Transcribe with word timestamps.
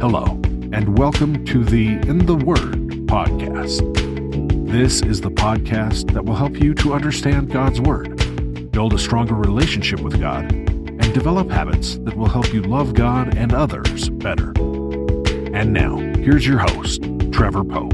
Hello, 0.00 0.24
and 0.72 0.96
welcome 0.96 1.44
to 1.44 1.62
the 1.62 1.88
In 2.08 2.24
the 2.24 2.34
Word 2.34 2.88
podcast. 3.06 3.82
This 4.66 5.02
is 5.02 5.20
the 5.20 5.30
podcast 5.30 6.14
that 6.14 6.24
will 6.24 6.36
help 6.36 6.58
you 6.58 6.72
to 6.76 6.94
understand 6.94 7.50
God's 7.50 7.82
Word, 7.82 8.72
build 8.72 8.94
a 8.94 8.98
stronger 8.98 9.34
relationship 9.34 10.00
with 10.00 10.18
God, 10.18 10.50
and 10.50 11.12
develop 11.12 11.50
habits 11.50 11.96
that 11.98 12.16
will 12.16 12.30
help 12.30 12.50
you 12.54 12.62
love 12.62 12.94
God 12.94 13.36
and 13.36 13.52
others 13.52 14.08
better. 14.08 14.54
And 15.52 15.74
now, 15.74 15.98
here's 15.98 16.46
your 16.46 16.60
host, 16.60 17.02
Trevor 17.30 17.62
Pope. 17.62 17.92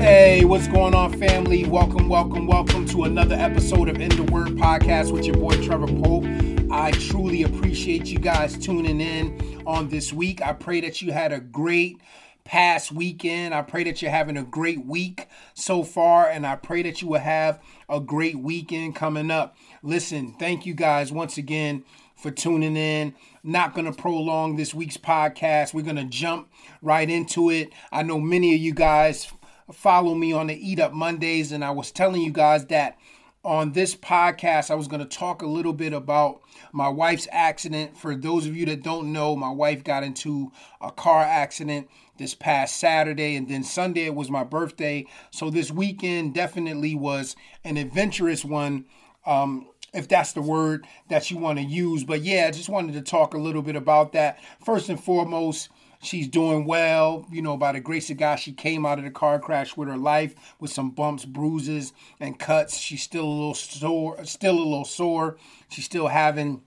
Hey, 0.00 0.46
what's 0.46 0.68
going 0.68 0.94
on, 0.94 1.12
family? 1.18 1.66
Welcome, 1.66 2.08
welcome, 2.08 2.46
welcome 2.46 2.86
to 2.86 3.04
another 3.04 3.34
episode 3.34 3.90
of 3.90 4.00
In 4.00 4.08
the 4.08 4.22
Word 4.32 4.52
podcast 4.52 5.12
with 5.12 5.26
your 5.26 5.36
boy 5.36 5.62
Trevor 5.62 5.86
Pope. 5.86 6.24
I 6.70 6.90
truly 6.90 7.44
appreciate 7.44 8.06
you 8.06 8.18
guys 8.18 8.58
tuning 8.58 9.00
in 9.00 9.62
on 9.66 9.88
this 9.88 10.12
week. 10.12 10.42
I 10.42 10.52
pray 10.52 10.80
that 10.80 11.00
you 11.00 11.12
had 11.12 11.32
a 11.32 11.38
great 11.38 12.00
past 12.44 12.90
weekend. 12.90 13.54
I 13.54 13.62
pray 13.62 13.84
that 13.84 14.02
you're 14.02 14.10
having 14.10 14.36
a 14.36 14.42
great 14.42 14.84
week 14.84 15.28
so 15.54 15.84
far, 15.84 16.28
and 16.28 16.44
I 16.44 16.56
pray 16.56 16.82
that 16.82 17.00
you 17.00 17.08
will 17.08 17.20
have 17.20 17.62
a 17.88 18.00
great 18.00 18.38
weekend 18.38 18.96
coming 18.96 19.30
up. 19.30 19.56
Listen, 19.82 20.34
thank 20.38 20.66
you 20.66 20.74
guys 20.74 21.12
once 21.12 21.38
again 21.38 21.84
for 22.16 22.32
tuning 22.32 22.76
in. 22.76 23.14
Not 23.44 23.74
going 23.74 23.86
to 23.86 23.92
prolong 23.92 24.56
this 24.56 24.74
week's 24.74 24.96
podcast. 24.96 25.72
We're 25.72 25.82
going 25.82 25.96
to 25.96 26.04
jump 26.04 26.50
right 26.82 27.08
into 27.08 27.48
it. 27.48 27.72
I 27.92 28.02
know 28.02 28.18
many 28.18 28.54
of 28.54 28.60
you 28.60 28.74
guys 28.74 29.32
follow 29.72 30.14
me 30.14 30.32
on 30.32 30.48
the 30.48 30.68
Eat 30.68 30.80
Up 30.80 30.92
Mondays, 30.92 31.52
and 31.52 31.64
I 31.64 31.70
was 31.70 31.92
telling 31.92 32.22
you 32.22 32.32
guys 32.32 32.66
that 32.66 32.98
on 33.46 33.70
this 33.70 33.94
podcast, 33.94 34.72
I 34.72 34.74
was 34.74 34.88
going 34.88 35.06
to 35.06 35.16
talk 35.16 35.40
a 35.40 35.46
little 35.46 35.72
bit 35.72 35.92
about 35.92 36.40
my 36.72 36.88
wife's 36.88 37.28
accident. 37.30 37.96
For 37.96 38.16
those 38.16 38.44
of 38.44 38.56
you 38.56 38.66
that 38.66 38.82
don't 38.82 39.12
know, 39.12 39.36
my 39.36 39.50
wife 39.50 39.84
got 39.84 40.02
into 40.02 40.50
a 40.80 40.90
car 40.90 41.22
accident 41.22 41.88
this 42.18 42.34
past 42.34 42.76
Saturday, 42.76 43.36
and 43.36 43.48
then 43.48 43.62
Sunday 43.62 44.06
it 44.06 44.16
was 44.16 44.30
my 44.30 44.42
birthday. 44.42 45.06
So 45.30 45.48
this 45.48 45.70
weekend 45.70 46.34
definitely 46.34 46.96
was 46.96 47.36
an 47.62 47.76
adventurous 47.76 48.44
one. 48.44 48.86
Um, 49.24 49.68
if 49.94 50.08
that's 50.08 50.32
the 50.32 50.42
word 50.42 50.84
that 51.08 51.30
you 51.30 51.38
want 51.38 51.58
to 51.58 51.64
use. 51.64 52.04
But 52.04 52.22
yeah, 52.22 52.46
I 52.48 52.50
just 52.50 52.68
wanted 52.68 52.94
to 52.94 53.00
talk 53.00 53.32
a 53.32 53.38
little 53.38 53.62
bit 53.62 53.76
about 53.76 54.12
that. 54.12 54.40
First 54.62 54.88
and 54.88 55.02
foremost, 55.02 55.70
She's 56.06 56.28
doing 56.28 56.66
well, 56.66 57.26
you 57.32 57.42
know, 57.42 57.56
by 57.56 57.72
the 57.72 57.80
grace 57.80 58.10
of 58.10 58.16
God. 58.16 58.36
She 58.36 58.52
came 58.52 58.86
out 58.86 58.98
of 58.98 59.04
the 59.04 59.10
car 59.10 59.40
crash 59.40 59.76
with 59.76 59.88
her 59.88 59.96
life 59.96 60.36
with 60.60 60.70
some 60.70 60.90
bumps, 60.90 61.24
bruises, 61.24 61.92
and 62.20 62.38
cuts. 62.38 62.78
She's 62.78 63.02
still 63.02 63.24
a 63.24 63.26
little 63.26 63.54
sore, 63.54 64.24
still 64.24 64.54
a 64.54 64.62
little 64.62 64.84
sore. 64.84 65.36
She's 65.68 65.84
still 65.84 66.06
having 66.06 66.62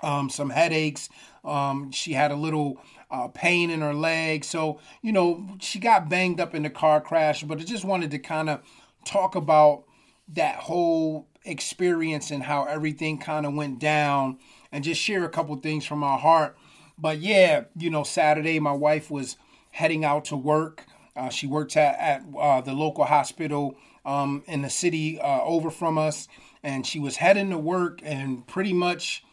um, 0.00 0.30
some 0.30 0.50
headaches. 0.50 1.08
Um, 1.44 1.90
she 1.90 2.12
had 2.12 2.30
a 2.30 2.36
little 2.36 2.80
uh, 3.10 3.26
pain 3.28 3.68
in 3.68 3.80
her 3.80 3.94
leg. 3.94 4.44
So, 4.44 4.78
you 5.02 5.10
know, 5.10 5.56
she 5.58 5.80
got 5.80 6.08
banged 6.08 6.38
up 6.38 6.54
in 6.54 6.62
the 6.62 6.70
car 6.70 7.00
crash, 7.00 7.42
but 7.42 7.58
I 7.58 7.64
just 7.64 7.84
wanted 7.84 8.12
to 8.12 8.20
kind 8.20 8.48
of 8.48 8.60
talk 9.04 9.34
about 9.34 9.84
that 10.28 10.54
whole 10.54 11.26
experience 11.44 12.30
and 12.30 12.44
how 12.44 12.64
everything 12.66 13.18
kind 13.18 13.44
of 13.44 13.54
went 13.54 13.80
down 13.80 14.38
and 14.70 14.84
just 14.84 15.00
share 15.00 15.24
a 15.24 15.28
couple 15.28 15.56
things 15.56 15.84
from 15.84 16.04
our 16.04 16.18
heart 16.18 16.56
but 16.98 17.18
yeah, 17.18 17.64
you 17.76 17.90
know, 17.90 18.02
Saturday 18.02 18.58
my 18.58 18.72
wife 18.72 19.10
was 19.10 19.36
heading 19.70 20.04
out 20.04 20.24
to 20.26 20.36
work. 20.36 20.86
Uh, 21.16 21.28
she 21.28 21.46
works 21.46 21.76
at, 21.76 21.98
at 21.98 22.22
uh, 22.38 22.60
the 22.60 22.72
local 22.72 23.04
hospital 23.04 23.76
um, 24.04 24.42
in 24.46 24.62
the 24.62 24.70
city 24.70 25.20
uh, 25.20 25.40
over 25.42 25.70
from 25.70 25.98
us, 25.98 26.28
and 26.62 26.86
she 26.86 26.98
was 26.98 27.16
heading 27.16 27.50
to 27.50 27.58
work, 27.58 28.00
and 28.02 28.46
pretty 28.46 28.72
much, 28.72 29.24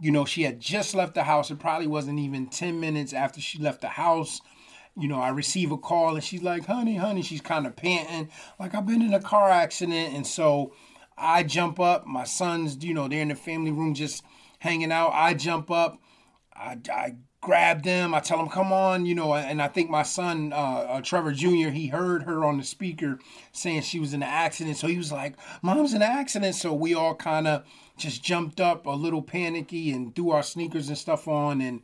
you 0.00 0.10
know, 0.10 0.24
she 0.24 0.42
had 0.42 0.60
just 0.60 0.94
left 0.94 1.14
the 1.14 1.24
house. 1.24 1.50
It 1.50 1.58
probably 1.58 1.86
wasn't 1.86 2.18
even 2.18 2.46
10 2.46 2.80
minutes 2.80 3.12
after 3.12 3.40
she 3.40 3.58
left 3.58 3.80
the 3.80 3.88
house. 3.88 4.40
You 4.96 5.08
know, 5.08 5.20
I 5.20 5.28
receive 5.28 5.70
a 5.70 5.78
call, 5.78 6.14
and 6.14 6.24
she's 6.24 6.42
like, 6.42 6.66
honey, 6.66 6.96
honey, 6.96 7.22
she's 7.22 7.40
kind 7.40 7.66
of 7.66 7.76
panting, 7.76 8.30
like, 8.58 8.74
I've 8.74 8.86
been 8.86 9.02
in 9.02 9.14
a 9.14 9.20
car 9.20 9.50
accident. 9.50 10.14
And 10.14 10.26
so 10.26 10.72
I 11.16 11.42
jump 11.42 11.78
up. 11.78 12.06
My 12.06 12.24
son's, 12.24 12.82
you 12.82 12.94
know, 12.94 13.08
they're 13.08 13.22
in 13.22 13.28
the 13.28 13.34
family 13.34 13.70
room 13.70 13.94
just 13.94 14.24
hanging 14.58 14.92
out. 14.92 15.10
I 15.12 15.34
jump 15.34 15.70
up 15.70 16.00
I, 16.58 16.78
I 16.92 17.14
grab 17.40 17.82
them. 17.82 18.14
I 18.14 18.20
tell 18.20 18.38
them, 18.38 18.48
come 18.48 18.72
on, 18.72 19.06
you 19.06 19.14
know. 19.14 19.34
And 19.34 19.62
I 19.62 19.68
think 19.68 19.90
my 19.90 20.02
son, 20.02 20.52
uh, 20.52 20.56
uh, 20.56 21.00
Trevor 21.00 21.32
Jr., 21.32 21.70
he 21.70 21.88
heard 21.88 22.24
her 22.24 22.44
on 22.44 22.58
the 22.58 22.64
speaker 22.64 23.18
saying 23.52 23.82
she 23.82 24.00
was 24.00 24.12
in 24.12 24.22
an 24.22 24.28
accident. 24.28 24.76
So 24.76 24.86
he 24.86 24.98
was 24.98 25.12
like, 25.12 25.34
Mom's 25.62 25.94
in 25.94 26.02
an 26.02 26.10
accident. 26.10 26.54
So 26.54 26.74
we 26.74 26.94
all 26.94 27.14
kind 27.14 27.46
of 27.46 27.64
just 27.96 28.22
jumped 28.22 28.60
up 28.60 28.86
a 28.86 28.90
little 28.90 29.22
panicky 29.22 29.92
and 29.92 30.14
threw 30.14 30.30
our 30.30 30.42
sneakers 30.42 30.88
and 30.88 30.98
stuff 30.98 31.28
on. 31.28 31.60
And 31.60 31.82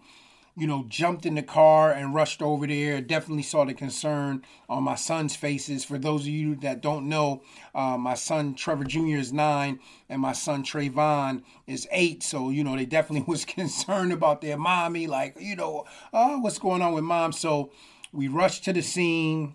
you 0.57 0.69
know, 0.69 0.85
jumped 0.89 1.27
in 1.27 1.35
the 1.35 1.43
car 1.43 1.91
and 1.91 2.15
rushed 2.15 2.41
over 2.41 2.67
there. 2.67 3.01
Definitely 3.01 3.43
saw 3.43 3.65
the 3.65 3.75
concern 3.75 4.45
on 4.69 4.85
my 4.85 4.95
son's 4.95 5.35
faces. 5.35 5.85
For 5.85 5.99
those 5.99 6.23
of 6.23 6.29
you 6.29 6.55
that 6.57 6.81
don't 6.81 7.09
know, 7.09 7.43
uh, 7.75 7.97
my 7.99 8.15
son 8.15 8.55
Trevor 8.55 8.85
Jr. 8.85 9.17
is 9.17 9.33
nine 9.33 9.81
and 10.09 10.21
my 10.21 10.33
son 10.33 10.63
Trayvon 10.63 11.43
is 11.67 11.89
eight. 11.91 12.23
So, 12.23 12.51
you 12.51 12.63
know, 12.63 12.77
they 12.77 12.87
definitely 12.87 13.27
was 13.31 13.45
concerned 13.45 14.13
about 14.13 14.41
their 14.41 14.57
mommy, 14.57 15.07
like, 15.09 15.37
you 15.41 15.57
know, 15.57 15.87
oh, 16.13 16.39
what's 16.39 16.59
going 16.59 16.83
on 16.83 16.95
with 16.95 17.05
mom? 17.05 17.33
So 17.33 17.73
we 18.13 18.29
rushed 18.29 18.65
to 18.65 18.73
the 18.73 18.83
scene. 18.83 19.55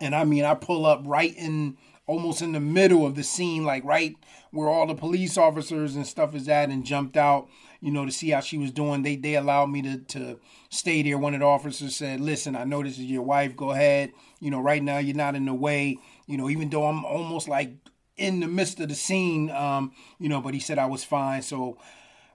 And 0.00 0.14
I 0.14 0.24
mean, 0.24 0.44
I 0.44 0.54
pull 0.54 0.86
up 0.86 1.02
right 1.04 1.34
in 1.36 1.76
almost 2.06 2.42
in 2.42 2.52
the 2.52 2.60
middle 2.60 3.06
of 3.06 3.14
the 3.14 3.22
scene, 3.22 3.64
like 3.64 3.84
right 3.84 4.16
where 4.50 4.68
all 4.68 4.86
the 4.86 4.94
police 4.94 5.38
officers 5.38 5.96
and 5.96 6.06
stuff 6.06 6.34
is 6.34 6.48
at, 6.48 6.68
and 6.68 6.84
jumped 6.84 7.16
out 7.16 7.48
you 7.82 7.90
know, 7.90 8.06
to 8.06 8.12
see 8.12 8.30
how 8.30 8.40
she 8.40 8.56
was 8.56 8.70
doing. 8.70 9.02
They 9.02 9.16
they 9.16 9.34
allowed 9.34 9.66
me 9.66 9.82
to 9.82 9.98
to 9.98 10.38
stay 10.70 11.02
there. 11.02 11.18
One 11.18 11.34
of 11.34 11.40
the 11.40 11.46
officers 11.46 11.96
said, 11.96 12.20
"Listen, 12.20 12.54
I 12.54 12.62
know 12.62 12.82
this 12.82 12.96
is 12.96 13.06
your 13.06 13.22
wife. 13.22 13.56
Go 13.56 13.72
ahead. 13.72 14.12
You 14.38 14.52
know, 14.52 14.60
right 14.60 14.82
now 14.82 14.98
you're 14.98 15.16
not 15.16 15.34
in 15.34 15.46
the 15.46 15.52
way. 15.52 15.98
You 16.26 16.38
know, 16.38 16.48
even 16.48 16.70
though 16.70 16.86
I'm 16.86 17.04
almost 17.04 17.48
like 17.48 17.74
in 18.16 18.38
the 18.38 18.46
midst 18.46 18.78
of 18.78 18.88
the 18.88 18.94
scene, 18.94 19.50
um, 19.50 19.92
you 20.20 20.28
know, 20.28 20.40
but 20.40 20.54
he 20.54 20.60
said 20.60 20.78
I 20.78 20.86
was 20.86 21.02
fine. 21.02 21.42
So, 21.42 21.76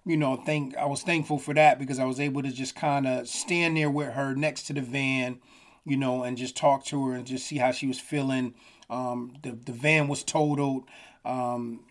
you 0.06 0.18
know, 0.18 0.36
thank 0.36 0.76
I 0.76 0.86
was 0.86 1.02
thankful 1.02 1.40
for 1.40 1.54
that 1.54 1.80
because 1.80 1.98
I 1.98 2.06
was 2.06 2.20
able 2.20 2.44
to 2.44 2.52
just 2.52 2.76
kind 2.76 3.08
of 3.08 3.30
stand 3.30 3.78
there 3.78 3.90
with 3.90 4.14
her 4.14 4.36
next 4.36 4.64
to 4.64 4.74
the 4.74 4.82
van, 4.82 5.40
you 5.86 5.96
know, 5.96 6.24
and 6.24 6.38
just 6.38 6.58
talk 6.58 6.84
to 6.88 7.08
her 7.08 7.14
and 7.14 7.26
just 7.26 7.48
see 7.48 7.58
how 7.58 7.72
she 7.72 7.88
was 7.88 8.02
feeling. 8.02 8.54
Um, 8.90 9.34
the 9.44 9.52
the 9.52 9.74
van 9.74 10.08
was 10.08 10.24
totaled. 10.24 10.86
Um, 11.26 11.82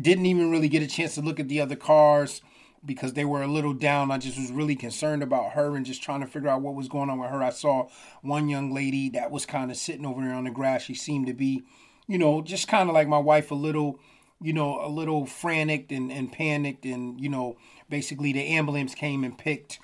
didn't 0.00 0.26
even 0.26 0.50
really 0.50 0.68
get 0.68 0.82
a 0.82 0.86
chance 0.86 1.14
to 1.16 1.20
look 1.20 1.40
at 1.40 1.48
the 1.48 1.60
other 1.60 1.76
cars 1.76 2.42
because 2.84 3.14
they 3.14 3.24
were 3.24 3.42
a 3.42 3.48
little 3.48 3.74
down. 3.74 4.10
I 4.10 4.18
just 4.18 4.38
was 4.38 4.50
really 4.50 4.76
concerned 4.76 5.22
about 5.22 5.52
her 5.52 5.76
and 5.76 5.84
just 5.84 6.02
trying 6.02 6.20
to 6.20 6.26
figure 6.26 6.48
out 6.48 6.62
what 6.62 6.74
was 6.74 6.88
going 6.88 7.10
on 7.10 7.18
with 7.18 7.30
her. 7.30 7.42
I 7.42 7.50
saw 7.50 7.88
one 8.22 8.48
young 8.48 8.72
lady 8.72 9.08
that 9.10 9.30
was 9.30 9.46
kind 9.46 9.70
of 9.70 9.76
sitting 9.76 10.06
over 10.06 10.20
there 10.20 10.34
on 10.34 10.44
the 10.44 10.50
grass. 10.50 10.82
She 10.82 10.94
seemed 10.94 11.26
to 11.26 11.34
be, 11.34 11.62
you 12.06 12.18
know, 12.18 12.40
just 12.40 12.68
kind 12.68 12.88
of 12.88 12.94
like 12.94 13.08
my 13.08 13.18
wife, 13.18 13.50
a 13.50 13.56
little, 13.56 13.98
you 14.40 14.52
know, 14.52 14.80
a 14.84 14.88
little 14.88 15.26
frantic 15.26 15.90
and, 15.90 16.12
and 16.12 16.32
panicked. 16.32 16.84
And, 16.84 17.20
you 17.20 17.28
know, 17.28 17.56
basically 17.88 18.32
the 18.32 18.46
ambulance 18.46 18.94
came 18.94 19.24
and 19.24 19.36
picked 19.36 19.80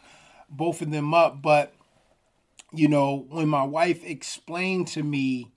both 0.49 0.81
of 0.81 0.91
them 0.91 1.13
up. 1.13 1.43
But, 1.43 1.75
you 2.73 2.89
know, 2.89 3.27
when 3.29 3.49
my 3.49 3.65
wife 3.65 4.05
explained 4.05 4.87
to 4.89 5.03
me, 5.03 5.51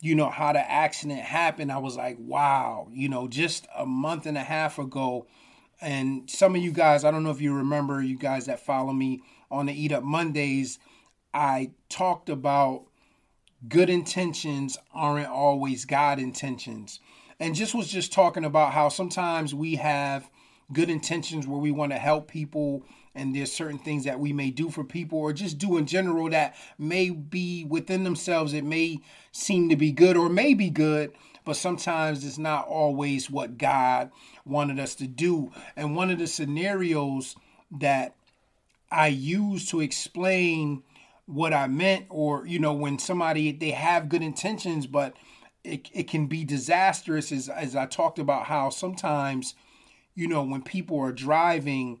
you 0.00 0.14
know, 0.14 0.30
how 0.30 0.52
the 0.52 0.70
accident 0.70 1.20
happened, 1.20 1.70
I 1.70 1.78
was 1.78 1.96
like, 1.96 2.16
wow, 2.18 2.88
you 2.90 3.08
know, 3.08 3.28
just 3.28 3.66
a 3.76 3.84
month 3.84 4.26
and 4.26 4.38
a 4.38 4.42
half 4.42 4.78
ago, 4.78 5.26
and 5.80 6.28
some 6.28 6.54
of 6.54 6.62
you 6.62 6.72
guys, 6.72 7.04
I 7.04 7.10
don't 7.10 7.22
know 7.22 7.30
if 7.30 7.40
you 7.40 7.54
remember, 7.54 8.02
you 8.02 8.18
guys 8.18 8.46
that 8.46 8.60
follow 8.60 8.92
me 8.92 9.22
on 9.50 9.66
the 9.66 9.72
Eat 9.72 9.92
Up 9.92 10.02
Mondays, 10.02 10.78
I 11.32 11.72
talked 11.88 12.28
about 12.28 12.84
good 13.68 13.90
intentions 13.90 14.78
aren't 14.92 15.28
always 15.28 15.84
God 15.84 16.18
intentions. 16.18 17.00
And 17.38 17.54
just 17.54 17.74
was 17.74 17.88
just 17.88 18.12
talking 18.12 18.44
about 18.44 18.72
how 18.72 18.90
sometimes 18.90 19.54
we 19.54 19.76
have 19.76 20.30
good 20.72 20.90
intentions 20.90 21.46
where 21.46 21.58
we 21.58 21.70
want 21.70 21.92
to 21.92 21.98
help 21.98 22.28
people 22.28 22.84
and 23.14 23.34
there's 23.34 23.52
certain 23.52 23.78
things 23.78 24.04
that 24.04 24.20
we 24.20 24.32
may 24.32 24.50
do 24.50 24.70
for 24.70 24.84
people 24.84 25.18
or 25.18 25.32
just 25.32 25.58
do 25.58 25.76
in 25.76 25.86
general 25.86 26.30
that 26.30 26.54
may 26.78 27.10
be 27.10 27.64
within 27.64 28.04
themselves 28.04 28.52
it 28.52 28.64
may 28.64 29.00
seem 29.32 29.68
to 29.68 29.76
be 29.76 29.92
good 29.92 30.16
or 30.16 30.28
may 30.28 30.54
be 30.54 30.70
good 30.70 31.12
but 31.44 31.56
sometimes 31.56 32.24
it's 32.24 32.38
not 32.38 32.66
always 32.68 33.30
what 33.30 33.58
God 33.58 34.10
wanted 34.44 34.78
us 34.78 34.94
to 34.96 35.06
do. 35.06 35.52
And 35.76 35.96
one 35.96 36.10
of 36.10 36.18
the 36.18 36.26
scenarios 36.26 37.34
that 37.80 38.14
I 38.90 39.08
use 39.08 39.68
to 39.70 39.80
explain 39.80 40.82
what 41.26 41.54
I 41.54 41.68
meant, 41.68 42.06
or, 42.08 42.46
you 42.46 42.58
know, 42.58 42.72
when 42.72 42.98
somebody, 42.98 43.52
they 43.52 43.70
have 43.70 44.08
good 44.08 44.22
intentions, 44.22 44.86
but 44.86 45.16
it, 45.62 45.88
it 45.92 46.08
can 46.08 46.26
be 46.26 46.44
disastrous, 46.44 47.30
as, 47.30 47.48
as 47.48 47.76
I 47.76 47.86
talked 47.86 48.18
about 48.18 48.46
how 48.46 48.70
sometimes, 48.70 49.54
you 50.14 50.26
know, 50.26 50.42
when 50.42 50.62
people 50.62 50.98
are 50.98 51.12
driving, 51.12 52.00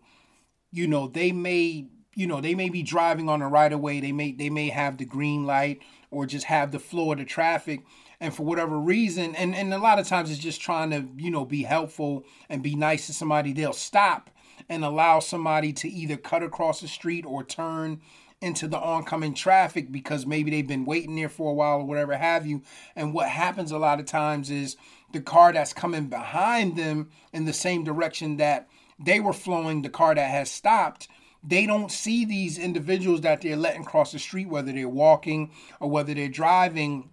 you 0.72 0.86
know, 0.86 1.08
they 1.08 1.32
may 1.32 1.86
you 2.14 2.26
know 2.26 2.40
they 2.40 2.54
may 2.54 2.68
be 2.68 2.82
driving 2.82 3.28
on 3.28 3.40
the 3.40 3.46
right 3.46 3.72
of 3.72 3.80
way. 3.80 4.00
They 4.00 4.12
may 4.12 4.32
they 4.32 4.50
may 4.50 4.68
have 4.68 4.98
the 4.98 5.04
green 5.04 5.46
light 5.46 5.80
or 6.10 6.26
just 6.26 6.46
have 6.46 6.72
the 6.72 6.78
flow 6.78 7.12
of 7.12 7.18
the 7.18 7.24
traffic. 7.24 7.82
And 8.20 8.34
for 8.34 8.42
whatever 8.44 8.78
reason 8.78 9.34
and 9.36 9.54
and 9.54 9.72
a 9.72 9.78
lot 9.78 9.98
of 9.98 10.06
times 10.06 10.30
it's 10.30 10.40
just 10.40 10.60
trying 10.60 10.90
to 10.90 11.08
you 11.16 11.30
know 11.30 11.44
be 11.44 11.62
helpful 11.62 12.24
and 12.48 12.62
be 12.62 12.74
nice 12.74 13.06
to 13.06 13.14
somebody. 13.14 13.52
They'll 13.52 13.72
stop 13.72 14.30
and 14.68 14.84
allow 14.84 15.20
somebody 15.20 15.72
to 15.72 15.88
either 15.88 16.16
cut 16.16 16.42
across 16.42 16.80
the 16.80 16.88
street 16.88 17.24
or 17.24 17.44
turn 17.44 18.00
into 18.40 18.66
the 18.66 18.78
oncoming 18.78 19.34
traffic 19.34 19.92
because 19.92 20.24
maybe 20.26 20.50
they've 20.50 20.66
been 20.66 20.86
waiting 20.86 21.16
there 21.16 21.28
for 21.28 21.50
a 21.50 21.54
while 21.54 21.80
or 21.80 21.86
whatever 21.86 22.16
have 22.16 22.46
you. 22.46 22.62
And 22.96 23.12
what 23.12 23.28
happens 23.28 23.70
a 23.70 23.78
lot 23.78 24.00
of 24.00 24.06
times 24.06 24.50
is 24.50 24.76
the 25.12 25.20
car 25.20 25.52
that's 25.52 25.74
coming 25.74 26.06
behind 26.06 26.76
them 26.76 27.10
in 27.32 27.44
the 27.44 27.52
same 27.52 27.84
direction 27.84 28.38
that 28.38 28.68
they 29.02 29.20
were 29.20 29.32
flowing, 29.32 29.82
the 29.82 29.88
car 29.88 30.14
that 30.14 30.30
has 30.30 30.50
stopped, 30.50 31.08
they 31.42 31.66
don't 31.66 31.90
see 31.90 32.24
these 32.24 32.58
individuals 32.58 33.22
that 33.22 33.40
they're 33.40 33.56
letting 33.56 33.84
cross 33.84 34.12
the 34.12 34.18
street, 34.18 34.48
whether 34.48 34.72
they're 34.72 34.88
walking 34.88 35.50
or 35.80 35.88
whether 35.88 36.12
they're 36.12 36.28
driving. 36.28 37.10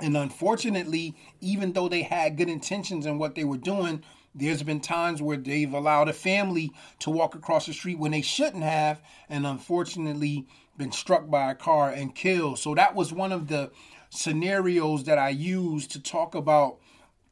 And 0.00 0.16
unfortunately, 0.16 1.14
even 1.40 1.74
though 1.74 1.88
they 1.88 2.02
had 2.02 2.38
good 2.38 2.48
intentions 2.48 3.04
in 3.04 3.18
what 3.18 3.34
they 3.34 3.44
were 3.44 3.58
doing, 3.58 4.02
there's 4.34 4.62
been 4.62 4.80
times 4.80 5.20
where 5.20 5.36
they've 5.36 5.72
allowed 5.72 6.08
a 6.08 6.14
family 6.14 6.72
to 7.00 7.10
walk 7.10 7.34
across 7.34 7.66
the 7.66 7.74
street 7.74 7.98
when 7.98 8.12
they 8.12 8.22
shouldn't 8.22 8.62
have, 8.62 9.02
and 9.28 9.46
unfortunately 9.46 10.46
been 10.78 10.92
struck 10.92 11.28
by 11.28 11.50
a 11.50 11.54
car 11.54 11.90
and 11.90 12.14
killed. 12.14 12.58
So 12.58 12.74
that 12.74 12.94
was 12.94 13.12
one 13.12 13.32
of 13.32 13.48
the 13.48 13.70
scenarios 14.08 15.04
that 15.04 15.18
I 15.18 15.28
used 15.30 15.90
to 15.92 16.02
talk 16.02 16.34
about, 16.34 16.78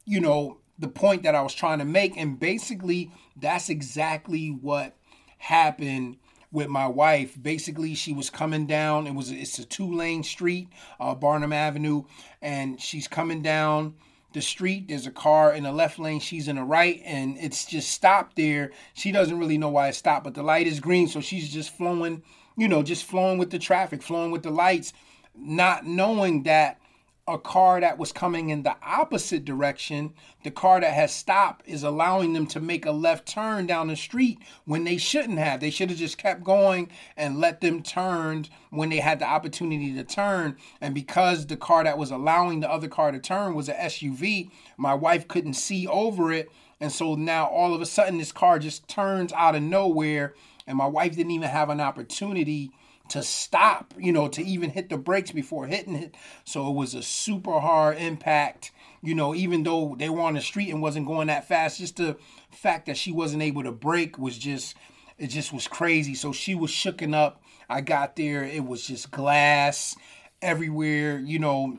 you 0.05 0.21
know, 0.21 0.59
the 0.79 0.89
point 0.89 1.23
that 1.25 1.35
I 1.35 1.43
was 1.43 1.55
trying 1.55 1.79
to 1.79 1.85
make. 1.85 2.17
And 2.17 2.39
basically, 2.39 3.11
that's 3.37 3.69
exactly 3.69 4.49
what 4.49 4.97
happened 5.39 6.17
with 6.51 6.69
my 6.69 6.87
wife. 6.87 7.41
Basically, 7.41 7.95
she 7.95 8.13
was 8.13 8.31
coming 8.31 8.67
down. 8.67 9.07
It 9.07 9.15
was 9.15 9.31
it's 9.31 9.59
a 9.59 9.65
two 9.65 9.93
lane 9.93 10.23
street, 10.23 10.69
uh, 11.01 11.15
Barnum 11.15 11.53
Avenue, 11.53 12.05
and 12.41 12.81
she's 12.81 13.09
coming 13.09 13.43
down 13.43 13.95
the 14.33 14.43
street. 14.43 14.89
There's 14.89 15.07
a 15.07 15.11
car 15.11 15.53
in 15.53 15.65
the 15.65 15.73
left 15.73 15.99
lane. 15.99 16.21
She's 16.21 16.49
in 16.49 16.57
the 16.57 16.63
right, 16.63 17.03
and 17.05 17.37
it's 17.39 17.67
just 17.67 17.91
stopped 17.91 18.37
there. 18.37 18.73
She 18.95 19.13
doesn't 19.13 19.39
really 19.39 19.59
know 19.59 19.71
why 19.71 19.89
it 19.89 19.95
stopped, 19.95 20.25
but 20.25 20.35
the 20.35 20.43
light 20.43 20.67
is 20.67 20.81
green, 20.81 21.09
so 21.09 21.21
she's 21.21 21.53
just 21.53 21.77
flowing, 21.77 22.23
you 22.57 22.69
know, 22.69 22.83
just 22.83 23.05
flowing 23.05 23.39
with 23.39 23.51
the 23.51 23.59
traffic, 23.59 24.03
flowing 24.03 24.31
with 24.31 24.43
the 24.43 24.51
lights, 24.51 24.93
not 25.35 25.87
knowing 25.87 26.43
that 26.45 26.81
a 27.29 27.39
car 27.39 27.81
that 27.81 27.99
was 27.99 28.11
coming 28.11 28.49
in 28.49 28.63
the 28.63 28.75
opposite 28.83 29.45
direction, 29.45 30.15
the 30.45 30.51
car 30.51 30.81
that 30.81 30.95
has 30.95 31.15
stopped 31.15 31.69
is 31.69 31.83
allowing 31.83 32.33
them 32.33 32.47
to 32.47 32.59
make 32.59 32.87
a 32.87 32.91
left 32.91 33.29
turn 33.29 33.67
down 33.67 33.89
the 33.89 33.97
street 33.97 34.39
when 34.65 34.85
they 34.85 34.97
shouldn't 34.97 35.39
have. 35.39 35.61
They 35.61 35.69
should 35.69 35.91
have 35.91 35.99
just 35.99 36.17
kept 36.17 36.43
going 36.43 36.89
and 37.19 37.39
let 37.39 37.61
them 37.61 37.83
turn 37.83 38.47
when 38.71 38.89
they 38.89 39.01
had 39.01 39.19
the 39.19 39.27
opportunity 39.27 39.93
to 39.93 40.05
turn. 40.05 40.57
And 40.81 40.95
because 40.95 41.47
the 41.47 41.57
car 41.59 41.85
that 41.85 41.99
was 41.99 42.11
allowing 42.11 42.61
the 42.61 42.71
other 42.71 42.89
car 42.89 43.13
to 43.13 43.19
turn 43.19 43.55
was 43.55 43.69
an 43.69 43.77
SUV, 43.77 44.51
my 44.79 44.95
wife 44.95 45.29
couldn't 45.29 45.55
see 45.55 45.87
over 45.87 46.33
it. 46.33 46.51
And 46.81 46.91
so 46.91 47.15
now 47.15 47.47
all 47.47 47.75
of 47.75 47.83
a 47.83 47.87
sudden 47.87 48.17
this 48.19 48.33
car 48.33 48.59
just 48.59 48.89
turns 48.89 49.35
out 49.35 49.55
of 49.55 49.63
nowhere 49.63 50.35
and 50.67 50.79
my 50.79 50.87
wife 50.87 51.17
didn't 51.17 51.33
even 51.33 51.49
have 51.49 51.69
an 51.69 51.81
opportunity 51.81 52.71
to 53.11 53.23
stop, 53.23 53.95
you 53.99 54.13
know, 54.13 54.29
to 54.29 54.43
even 54.43 54.71
hit 54.71 54.89
the 54.89 54.99
brakes 54.99 55.31
before 55.31 55.67
hitting 55.67 55.97
it. 55.97 56.15
So 56.45 56.69
it 56.69 56.75
was 56.75 56.95
a 56.95 57.03
super 57.03 57.61
hard 57.61 57.99
impact, 57.99 58.73
you 59.03 59.15
know, 59.15 59.35
even 59.35 59.63
though 59.63 59.97
they 59.99 60.09
were 60.09 60.23
on 60.23 60.35
the 60.35 60.41
street 60.41 60.71
and 60.71 60.83
wasn't 60.83 61.07
going 61.07 61.29
that 61.29 61.49
fast, 61.49 61.79
just 61.79 61.97
the 61.97 62.17
fact 62.51 62.87
that 62.87 62.97
she 62.97 63.13
wasn't 63.13 63.43
able 63.43 63.63
to 63.63 63.73
break 63.73 64.19
was 64.19 64.37
just 64.39 64.77
it 65.19 65.29
just 65.29 65.53
was 65.53 65.67
crazy. 65.67 66.15
So 66.15 66.33
she 66.33 66.55
was 66.55 66.71
shooken 66.71 67.15
up. 67.15 67.43
I 67.69 67.81
got 67.81 68.17
there, 68.17 68.45
it 68.45 68.65
was 68.65 68.87
just 68.87 69.11
glass 69.11 69.97
everywhere, 70.41 71.19
you 71.19 71.39
know, 71.39 71.79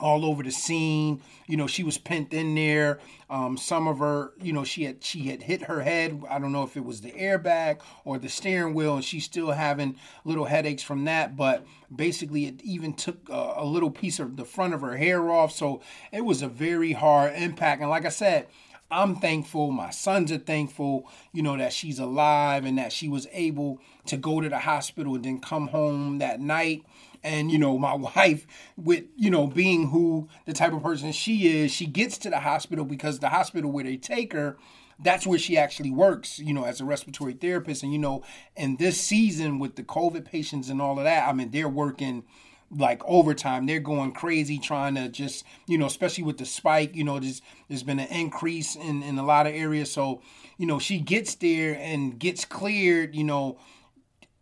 all 0.00 0.24
over 0.24 0.42
the 0.42 0.50
scene. 0.50 1.20
You 1.46 1.56
know, 1.56 1.66
she 1.66 1.82
was 1.82 1.98
pent 1.98 2.32
in 2.32 2.54
there. 2.54 3.00
Um, 3.28 3.56
some 3.56 3.86
of 3.86 3.98
her, 3.98 4.32
you 4.40 4.52
know, 4.52 4.64
she 4.64 4.84
had 4.84 5.04
she 5.04 5.28
had 5.28 5.42
hit 5.42 5.62
her 5.62 5.82
head. 5.82 6.22
I 6.28 6.38
don't 6.38 6.52
know 6.52 6.62
if 6.62 6.76
it 6.76 6.84
was 6.84 7.00
the 7.00 7.12
airbag 7.12 7.80
or 8.04 8.18
the 8.18 8.28
steering 8.28 8.74
wheel, 8.74 8.96
and 8.96 9.04
she's 9.04 9.24
still 9.24 9.52
having 9.52 9.96
little 10.24 10.46
headaches 10.46 10.82
from 10.82 11.04
that. 11.04 11.36
But 11.36 11.64
basically, 11.94 12.46
it 12.46 12.60
even 12.62 12.94
took 12.94 13.28
a, 13.28 13.54
a 13.58 13.64
little 13.64 13.90
piece 13.90 14.18
of 14.18 14.36
the 14.36 14.44
front 14.44 14.74
of 14.74 14.80
her 14.80 14.96
hair 14.96 15.30
off. 15.30 15.52
So 15.52 15.80
it 16.12 16.24
was 16.24 16.42
a 16.42 16.48
very 16.48 16.92
hard 16.92 17.34
impact. 17.34 17.80
And 17.80 17.90
like 17.90 18.04
I 18.04 18.10
said, 18.10 18.46
I'm 18.90 19.16
thankful. 19.16 19.70
My 19.70 19.90
sons 19.90 20.32
are 20.32 20.38
thankful, 20.38 21.08
you 21.32 21.42
know, 21.42 21.56
that 21.56 21.72
she's 21.72 22.00
alive 22.00 22.64
and 22.64 22.76
that 22.78 22.92
she 22.92 23.08
was 23.08 23.28
able 23.32 23.78
to 24.06 24.16
go 24.16 24.40
to 24.40 24.48
the 24.48 24.58
hospital 24.58 25.14
and 25.14 25.24
then 25.24 25.40
come 25.40 25.68
home 25.68 26.18
that 26.18 26.40
night 26.40 26.84
and 27.22 27.50
you 27.50 27.58
know 27.58 27.78
my 27.78 27.94
wife 28.16 28.46
with 28.76 29.04
you 29.16 29.30
know 29.30 29.46
being 29.46 29.88
who 29.88 30.28
the 30.46 30.52
type 30.52 30.72
of 30.72 30.82
person 30.82 31.12
she 31.12 31.62
is 31.62 31.70
she 31.70 31.86
gets 31.86 32.18
to 32.18 32.30
the 32.30 32.40
hospital 32.40 32.84
because 32.84 33.18
the 33.18 33.28
hospital 33.28 33.70
where 33.70 33.84
they 33.84 33.96
take 33.96 34.32
her 34.32 34.56
that's 35.02 35.26
where 35.26 35.38
she 35.38 35.56
actually 35.56 35.90
works 35.90 36.38
you 36.38 36.52
know 36.52 36.64
as 36.64 36.80
a 36.80 36.84
respiratory 36.84 37.32
therapist. 37.32 37.82
And 37.82 37.92
you 37.92 37.98
know 37.98 38.22
in 38.56 38.76
this 38.76 39.00
season 39.00 39.58
with 39.58 39.76
the 39.76 39.82
covid 39.82 40.24
patients 40.24 40.68
and 40.68 40.80
all 40.80 40.98
of 40.98 41.04
that 41.04 41.28
i 41.28 41.32
mean 41.32 41.50
they're 41.50 41.68
working 41.68 42.24
like 42.70 43.02
overtime. 43.04 43.66
They're 43.66 43.80
going 43.80 44.12
crazy 44.12 44.58
trying 44.58 44.94
to 44.94 45.08
just 45.08 45.44
you 45.66 45.76
know 45.78 45.86
especially 45.86 46.24
with 46.24 46.38
the 46.38 46.44
spike 46.44 46.94
you 46.94 47.04
know 47.04 47.18
there's 47.18 47.42
there's 47.68 47.82
been 47.82 47.98
an 47.98 48.08
increase 48.08 48.76
in 48.76 49.02
in 49.02 49.18
a 49.18 49.24
lot 49.24 49.46
of 49.46 49.54
areas. 49.54 49.90
So 49.90 50.22
you 50.56 50.66
know 50.66 50.78
she 50.78 50.98
gets 50.98 51.34
there 51.36 51.76
and 51.80 52.18
gets 52.18 52.44
cleared 52.44 53.14
you 53.14 53.24
know 53.24 53.58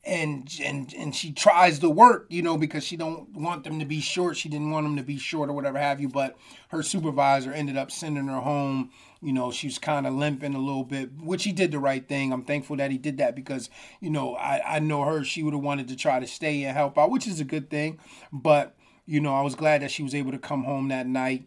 and 0.09 0.51
and 0.65 0.93
and 0.95 1.15
she 1.15 1.33
tries 1.33 1.79
to 1.81 1.91
work, 1.91 2.27
you 2.31 2.41
know, 2.43 2.57
because 2.57 2.83
she 2.83 2.97
don't 2.97 3.31
want 3.35 3.65
them 3.65 3.79
to 3.79 3.85
be 3.85 4.01
short. 4.01 4.37
She 4.37 4.49
didn't 4.49 4.71
want 4.71 4.87
them 4.87 4.97
to 4.97 5.03
be 5.03 5.19
short 5.19 5.51
or 5.51 5.53
whatever 5.53 5.79
have 5.79 6.01
you. 6.01 6.09
But 6.09 6.37
her 6.69 6.83
supervisor 6.83 7.53
ended 7.53 7.77
up 7.77 7.91
sending 7.91 8.27
her 8.27 8.41
home. 8.41 8.91
You 9.21 9.33
know, 9.33 9.51
she 9.51 9.67
was 9.67 9.79
kind 9.79 10.07
of 10.07 10.15
limping 10.15 10.55
a 10.55 10.59
little 10.59 10.85
bit, 10.85 11.11
which 11.21 11.45
he 11.45 11.53
did 11.53 11.73
the 11.73 11.79
right 11.79 12.07
thing. 12.09 12.33
I'm 12.33 12.45
thankful 12.45 12.77
that 12.77 12.91
he 12.91 12.99
did 12.99 13.19
that 13.19 13.37
because 13.37 13.69
you 14.01 14.11
know 14.11 14.35
I 14.37 14.77
I 14.77 14.79
know 14.79 15.03
her. 15.05 15.25
She 15.25 15.43
would 15.43 15.55
have 15.55 15.63
wanted 15.63 15.89
to 15.89 15.97
try 15.97 16.19
to 16.19 16.27
stay 16.27 16.65
and 16.65 16.77
help 16.77 16.97
out, 16.97 17.11
which 17.11 17.27
is 17.27 17.39
a 17.39 17.45
good 17.45 17.69
thing. 17.69 17.99
But 18.33 18.75
you 19.07 19.21
know, 19.21 19.35
I 19.35 19.43
was 19.43 19.55
glad 19.55 19.83
that 19.83 19.91
she 19.91 20.03
was 20.03 20.15
able 20.15 20.33
to 20.33 20.39
come 20.39 20.65
home 20.65 20.89
that 20.89 21.07
night 21.07 21.45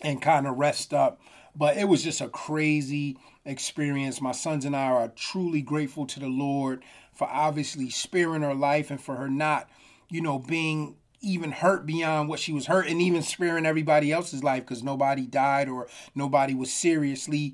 and 0.00 0.22
kind 0.22 0.46
of 0.46 0.56
rest 0.56 0.94
up. 0.94 1.20
But 1.54 1.76
it 1.76 1.88
was 1.88 2.02
just 2.02 2.20
a 2.20 2.28
crazy 2.28 3.18
experience. 3.44 4.20
My 4.20 4.32
sons 4.32 4.64
and 4.64 4.76
I 4.76 4.86
are 4.86 5.08
truly 5.08 5.62
grateful 5.62 6.06
to 6.06 6.20
the 6.20 6.28
Lord 6.28 6.84
for 7.18 7.28
obviously 7.28 7.90
sparing 7.90 8.42
her 8.42 8.54
life 8.54 8.92
and 8.92 9.00
for 9.00 9.16
her 9.16 9.28
not, 9.28 9.68
you 10.08 10.20
know, 10.20 10.38
being 10.38 10.94
even 11.20 11.50
hurt 11.50 11.84
beyond 11.84 12.28
what 12.28 12.38
she 12.38 12.52
was 12.52 12.66
hurt 12.66 12.86
and 12.86 13.02
even 13.02 13.22
sparing 13.22 13.66
everybody 13.66 14.12
else's 14.12 14.44
life 14.44 14.62
because 14.62 14.84
nobody 14.84 15.26
died 15.26 15.68
or 15.68 15.88
nobody 16.14 16.54
was 16.54 16.72
seriously 16.72 17.52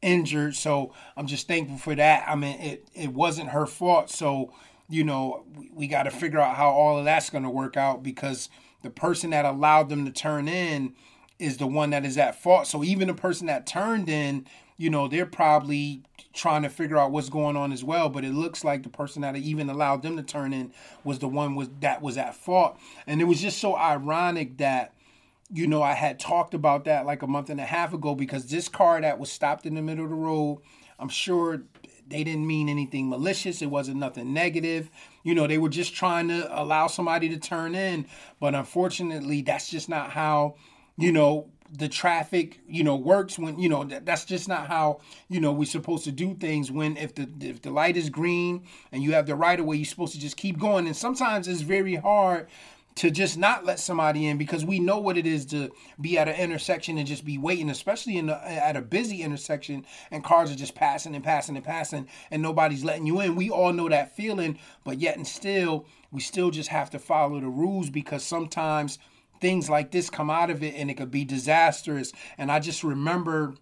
injured. 0.00 0.56
So 0.56 0.94
I'm 1.14 1.26
just 1.26 1.46
thankful 1.46 1.76
for 1.76 1.94
that. 1.94 2.24
I 2.26 2.34
mean, 2.36 2.58
it, 2.58 2.88
it 2.94 3.12
wasn't 3.12 3.50
her 3.50 3.66
fault. 3.66 4.08
So, 4.08 4.54
you 4.88 5.04
know, 5.04 5.44
we, 5.58 5.70
we 5.74 5.86
got 5.88 6.04
to 6.04 6.10
figure 6.10 6.40
out 6.40 6.56
how 6.56 6.70
all 6.70 6.98
of 6.98 7.04
that's 7.04 7.28
going 7.28 7.44
to 7.44 7.50
work 7.50 7.76
out 7.76 8.02
because 8.02 8.48
the 8.80 8.88
person 8.88 9.28
that 9.30 9.44
allowed 9.44 9.90
them 9.90 10.06
to 10.06 10.10
turn 10.10 10.48
in 10.48 10.94
is 11.38 11.58
the 11.58 11.66
one 11.66 11.90
that 11.90 12.06
is 12.06 12.16
at 12.16 12.40
fault. 12.40 12.66
So 12.66 12.82
even 12.82 13.08
the 13.08 13.14
person 13.14 13.46
that 13.48 13.66
turned 13.66 14.08
in, 14.08 14.46
you 14.76 14.90
know, 14.90 15.08
they're 15.08 15.26
probably 15.26 16.02
trying 16.32 16.62
to 16.62 16.68
figure 16.68 16.98
out 16.98 17.10
what's 17.10 17.28
going 17.28 17.56
on 17.56 17.72
as 17.72 17.84
well. 17.84 18.08
But 18.08 18.24
it 18.24 18.32
looks 18.32 18.64
like 18.64 18.82
the 18.82 18.88
person 18.88 19.22
that 19.22 19.36
even 19.36 19.68
allowed 19.68 20.02
them 20.02 20.16
to 20.16 20.22
turn 20.22 20.52
in 20.52 20.72
was 21.04 21.18
the 21.18 21.28
one 21.28 21.54
was 21.54 21.68
that 21.80 22.02
was 22.02 22.16
at 22.16 22.34
fault. 22.34 22.78
And 23.06 23.20
it 23.20 23.24
was 23.24 23.40
just 23.40 23.58
so 23.58 23.76
ironic 23.76 24.58
that, 24.58 24.94
you 25.52 25.66
know, 25.66 25.82
I 25.82 25.92
had 25.92 26.18
talked 26.18 26.54
about 26.54 26.84
that 26.86 27.06
like 27.06 27.22
a 27.22 27.26
month 27.26 27.50
and 27.50 27.60
a 27.60 27.64
half 27.64 27.92
ago 27.92 28.14
because 28.14 28.46
this 28.46 28.68
car 28.68 29.00
that 29.00 29.18
was 29.18 29.30
stopped 29.30 29.66
in 29.66 29.74
the 29.74 29.82
middle 29.82 30.04
of 30.04 30.10
the 30.10 30.16
road, 30.16 30.62
I'm 30.98 31.10
sure 31.10 31.62
they 32.08 32.24
didn't 32.24 32.46
mean 32.46 32.68
anything 32.68 33.08
malicious. 33.08 33.62
It 33.62 33.70
wasn't 33.70 33.98
nothing 33.98 34.32
negative. 34.32 34.90
You 35.22 35.34
know, 35.34 35.46
they 35.46 35.58
were 35.58 35.68
just 35.68 35.94
trying 35.94 36.28
to 36.28 36.60
allow 36.60 36.86
somebody 36.86 37.28
to 37.30 37.38
turn 37.38 37.74
in. 37.74 38.06
But 38.40 38.54
unfortunately, 38.54 39.42
that's 39.42 39.68
just 39.68 39.88
not 39.88 40.10
how, 40.10 40.56
you 40.96 41.12
know, 41.12 41.48
the 41.74 41.88
traffic 41.88 42.60
you 42.68 42.84
know 42.84 42.96
works 42.96 43.38
when 43.38 43.58
you 43.58 43.68
know 43.68 43.82
that, 43.84 44.04
that's 44.04 44.24
just 44.24 44.46
not 44.46 44.66
how 44.66 45.00
you 45.28 45.40
know 45.40 45.52
we're 45.52 45.64
supposed 45.64 46.04
to 46.04 46.12
do 46.12 46.34
things 46.34 46.70
when 46.70 46.96
if 46.98 47.14
the 47.14 47.28
if 47.40 47.62
the 47.62 47.70
light 47.70 47.96
is 47.96 48.10
green 48.10 48.62
and 48.92 49.02
you 49.02 49.12
have 49.12 49.26
the 49.26 49.34
right 49.34 49.58
of 49.58 49.64
way 49.64 49.76
you're 49.76 49.84
supposed 49.84 50.12
to 50.12 50.20
just 50.20 50.36
keep 50.36 50.58
going 50.58 50.86
and 50.86 50.96
sometimes 50.96 51.48
it's 51.48 51.62
very 51.62 51.94
hard 51.94 52.46
to 52.94 53.10
just 53.10 53.38
not 53.38 53.64
let 53.64 53.78
somebody 53.80 54.26
in 54.26 54.36
because 54.36 54.64
we 54.64 54.78
know 54.78 54.98
what 54.98 55.16
it 55.16 55.26
is 55.26 55.46
to 55.46 55.70
be 56.00 56.18
at 56.18 56.28
an 56.28 56.34
intersection 56.34 56.98
and 56.98 57.06
just 57.06 57.24
be 57.24 57.38
waiting, 57.38 57.70
especially 57.70 58.18
in 58.18 58.28
at 58.28 58.76
a 58.76 58.82
busy 58.82 59.22
intersection 59.22 59.86
and 60.10 60.22
cars 60.22 60.50
are 60.50 60.56
just 60.56 60.74
passing 60.74 61.14
and 61.14 61.24
passing 61.24 61.56
and 61.56 61.64
passing 61.64 62.06
and 62.30 62.42
nobody's 62.42 62.84
letting 62.84 63.06
you 63.06 63.20
in. 63.20 63.34
We 63.34 63.50
all 63.50 63.72
know 63.72 63.88
that 63.88 64.14
feeling, 64.14 64.58
but 64.84 65.00
yet 65.00 65.16
and 65.16 65.26
still, 65.26 65.86
we 66.10 66.20
still 66.20 66.50
just 66.50 66.68
have 66.68 66.90
to 66.90 66.98
follow 66.98 67.40
the 67.40 67.48
rules 67.48 67.88
because 67.88 68.22
sometimes 68.24 68.98
things 69.42 69.68
like 69.68 69.90
this 69.90 70.08
come 70.08 70.30
out 70.30 70.48
of 70.48 70.62
it 70.62 70.74
and 70.74 70.90
it 70.90 70.94
could 70.94 71.10
be 71.10 71.24
disastrous. 71.24 72.12
And 72.38 72.50
I 72.50 72.60
just 72.60 72.82
remember 72.82 73.54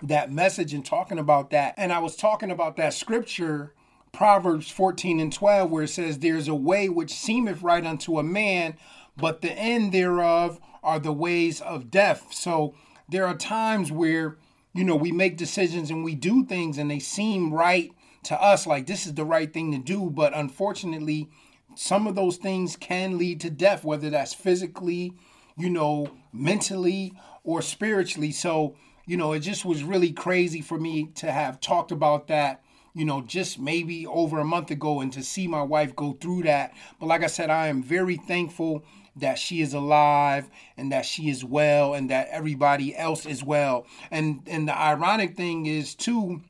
that 0.00 0.30
message 0.30 0.72
and 0.72 0.86
talking 0.86 1.18
about 1.18 1.50
that. 1.50 1.74
And 1.76 1.92
I 1.92 1.98
was 1.98 2.14
talking 2.14 2.52
about 2.52 2.76
that 2.76 2.94
scripture, 2.94 3.74
Proverbs 4.12 4.70
14 4.70 5.18
and 5.18 5.32
12, 5.32 5.68
where 5.68 5.82
it 5.82 5.88
says, 5.88 6.20
There's 6.20 6.46
a 6.46 6.54
way 6.54 6.88
which 6.88 7.12
seemeth 7.12 7.62
right 7.62 7.84
unto 7.84 8.20
a 8.20 8.22
man, 8.22 8.76
but 9.16 9.40
the 9.40 9.50
end 9.50 9.90
thereof 9.90 10.60
are 10.84 11.00
the 11.00 11.12
ways 11.12 11.60
of 11.60 11.90
death. 11.90 12.28
So 12.32 12.76
there 13.08 13.26
are 13.26 13.34
times 13.34 13.90
where 13.90 14.38
you 14.78 14.84
know, 14.84 14.96
we 14.96 15.10
make 15.10 15.36
decisions 15.36 15.90
and 15.90 16.04
we 16.04 16.14
do 16.14 16.44
things 16.44 16.78
and 16.78 16.90
they 16.90 17.00
seem 17.00 17.52
right 17.52 17.92
to 18.24 18.40
us, 18.40 18.66
like 18.66 18.86
this 18.86 19.06
is 19.06 19.14
the 19.14 19.24
right 19.24 19.52
thing 19.52 19.72
to 19.72 19.78
do. 19.78 20.10
But 20.10 20.36
unfortunately, 20.36 21.30
some 21.78 22.08
of 22.08 22.16
those 22.16 22.38
things 22.38 22.74
can 22.74 23.18
lead 23.18 23.40
to 23.40 23.50
death, 23.50 23.84
whether 23.84 24.10
that's 24.10 24.34
physically, 24.34 25.12
you 25.56 25.70
know, 25.70 26.10
mentally 26.32 27.12
or 27.44 27.62
spiritually. 27.62 28.32
So, 28.32 28.74
you 29.06 29.16
know, 29.16 29.32
it 29.32 29.40
just 29.40 29.64
was 29.64 29.84
really 29.84 30.10
crazy 30.10 30.60
for 30.60 30.76
me 30.76 31.12
to 31.14 31.30
have 31.30 31.60
talked 31.60 31.92
about 31.92 32.26
that, 32.26 32.64
you 32.94 33.04
know, 33.04 33.22
just 33.22 33.60
maybe 33.60 34.08
over 34.08 34.40
a 34.40 34.44
month 34.44 34.72
ago 34.72 35.00
and 35.00 35.12
to 35.12 35.22
see 35.22 35.46
my 35.46 35.62
wife 35.62 35.94
go 35.94 36.14
through 36.14 36.42
that. 36.42 36.74
But 36.98 37.06
like 37.06 37.22
I 37.22 37.28
said, 37.28 37.48
I 37.48 37.68
am 37.68 37.80
very 37.80 38.16
thankful 38.16 38.84
that 39.14 39.38
she 39.38 39.60
is 39.60 39.72
alive 39.72 40.50
and 40.76 40.90
that 40.90 41.06
she 41.06 41.30
is 41.30 41.44
well 41.44 41.94
and 41.94 42.10
that 42.10 42.26
everybody 42.32 42.96
else 42.96 43.24
is 43.24 43.44
well. 43.44 43.86
And 44.10 44.40
and 44.48 44.66
the 44.66 44.76
ironic 44.76 45.36
thing 45.36 45.66
is 45.66 45.94
too, 45.94 46.42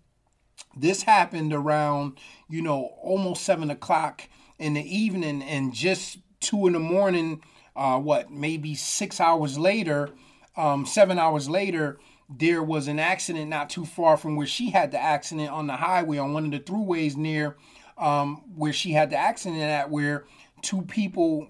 this 0.74 1.02
happened 1.02 1.52
around, 1.52 2.18
you 2.48 2.62
know, 2.62 2.94
almost 3.02 3.44
seven 3.44 3.68
o'clock 3.70 4.22
in 4.58 4.74
the 4.74 4.96
evening 4.96 5.42
and 5.42 5.72
just 5.72 6.18
two 6.40 6.66
in 6.66 6.72
the 6.72 6.78
morning, 6.78 7.42
uh, 7.76 7.98
what, 7.98 8.30
maybe 8.30 8.74
six 8.74 9.20
hours 9.20 9.58
later, 9.58 10.10
um, 10.56 10.84
seven 10.86 11.18
hours 11.18 11.48
later, 11.48 11.98
there 12.28 12.62
was 12.62 12.88
an 12.88 12.98
accident 12.98 13.48
not 13.48 13.70
too 13.70 13.86
far 13.86 14.16
from 14.16 14.36
where 14.36 14.46
she 14.46 14.70
had 14.70 14.90
the 14.90 15.00
accident 15.00 15.50
on 15.50 15.66
the 15.66 15.76
highway 15.76 16.18
on 16.18 16.32
one 16.32 16.44
of 16.44 16.50
the 16.50 16.60
throughways 16.60 17.16
near 17.16 17.56
um, 17.96 18.42
where 18.54 18.72
she 18.72 18.92
had 18.92 19.10
the 19.10 19.16
accident 19.16 19.62
at 19.62 19.90
where 19.90 20.24
two 20.62 20.82
people 20.82 21.48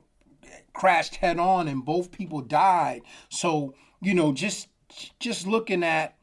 crashed 0.73 1.17
head 1.17 1.39
on 1.39 1.67
and 1.67 1.85
both 1.85 2.13
people 2.13 2.41
died. 2.41 3.03
So 3.29 3.75
you 4.01 4.15
know 4.15 4.33
just 4.33 4.69
just 5.19 5.47
looking 5.47 5.83
at 5.83 6.17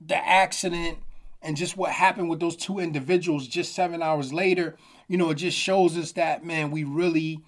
the 0.00 0.16
accident 0.16 0.98
and 1.42 1.56
just 1.56 1.76
what 1.76 1.92
happened 1.92 2.28
with 2.28 2.40
those 2.40 2.56
two 2.56 2.78
individuals 2.78 3.46
just 3.46 3.74
seven 3.74 4.02
hours 4.02 4.32
later 4.32 4.76
you 5.08 5.16
know, 5.16 5.30
it 5.30 5.36
just 5.36 5.58
shows 5.58 5.96
us 5.96 6.12
that, 6.12 6.44
man, 6.44 6.70
we 6.70 6.84
really 6.84 7.40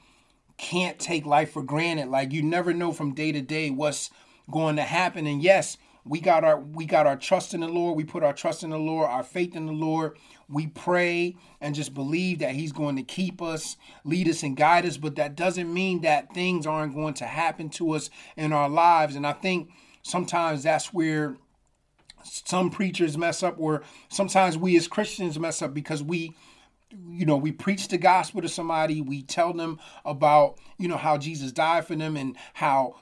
can't 0.59 0.99
take 0.99 1.27
life 1.27 1.53
for 1.53 1.63
granted. 1.63 2.09
Like 2.09 2.33
you 2.33 2.43
never 2.43 2.73
know 2.73 2.93
from 2.93 3.15
day 3.15 3.33
to 3.33 3.41
day 3.41 3.71
what's 3.71 4.11
going 4.51 4.77
to 4.77 4.83
happen. 4.83 5.27
And 5.27 5.43
yes, 5.43 5.77
we 6.05 6.21
got 6.21 6.45
our 6.45 6.59
we 6.59 6.87
got 6.87 7.07
our 7.07 7.17
trust 7.17 7.53
in 7.53 7.61
the 7.61 7.69
Lord. 7.69 7.97
We 7.97 8.05
put 8.05 8.23
our 8.23 8.33
trust 8.33 8.63
in 8.63 8.71
the 8.71 8.79
Lord, 8.79 9.09
our 9.11 9.25
faith 9.25 9.57
in 9.57 9.67
the 9.67 9.73
Lord. 9.73 10.17
We 10.49 10.69
pray 10.69 11.37
and 11.61 11.75
just 11.75 11.95
believe 11.95 12.39
that 12.39 12.55
He's 12.55 12.73
going 12.73 12.97
to 12.97 13.03
keep 13.03 13.43
us, 13.43 13.77
lead 14.05 14.29
us, 14.29 14.43
and 14.43 14.57
guide 14.57 14.87
us. 14.87 14.97
But 14.97 15.17
that 15.17 15.35
doesn't 15.35 15.73
mean 15.73 16.03
that 16.03 16.33
things 16.33 16.67
aren't 16.67 16.95
going 16.95 17.15
to 17.15 17.27
happen 17.27 17.69
to 17.71 17.93
us 17.93 18.09
in 18.37 18.53
our 18.53 18.69
lives. 18.69 19.17
And 19.17 19.27
I 19.27 19.33
think 19.33 19.71
sometimes 20.03 20.63
that's 20.63 20.95
where 20.95 21.37
some 22.23 22.71
preachers 22.71 23.19
mess 23.19 23.43
up, 23.43 23.57
or 23.59 23.83
sometimes 24.09 24.57
we 24.57 24.77
as 24.77 24.87
Christians 24.89 25.39
mess 25.39 25.61
up 25.61 25.75
because 25.75 26.03
we 26.03 26.35
you 27.09 27.27
know, 27.27 27.37
we 27.37 27.53
preach 27.53 27.89
the 27.89 27.99
gospel 27.99 28.43
to 28.43 28.49
somebody, 28.49 29.01
we 29.01 29.23
tell 29.23 29.53
them 29.53 29.79
about, 30.05 30.59
you 30.79 30.89
know, 30.89 30.97
how 30.97 31.19
Jesus 31.19 31.53
died 31.53 31.87
for 31.87 31.97
them 31.97 32.17
and 32.17 32.37
how 32.55 32.97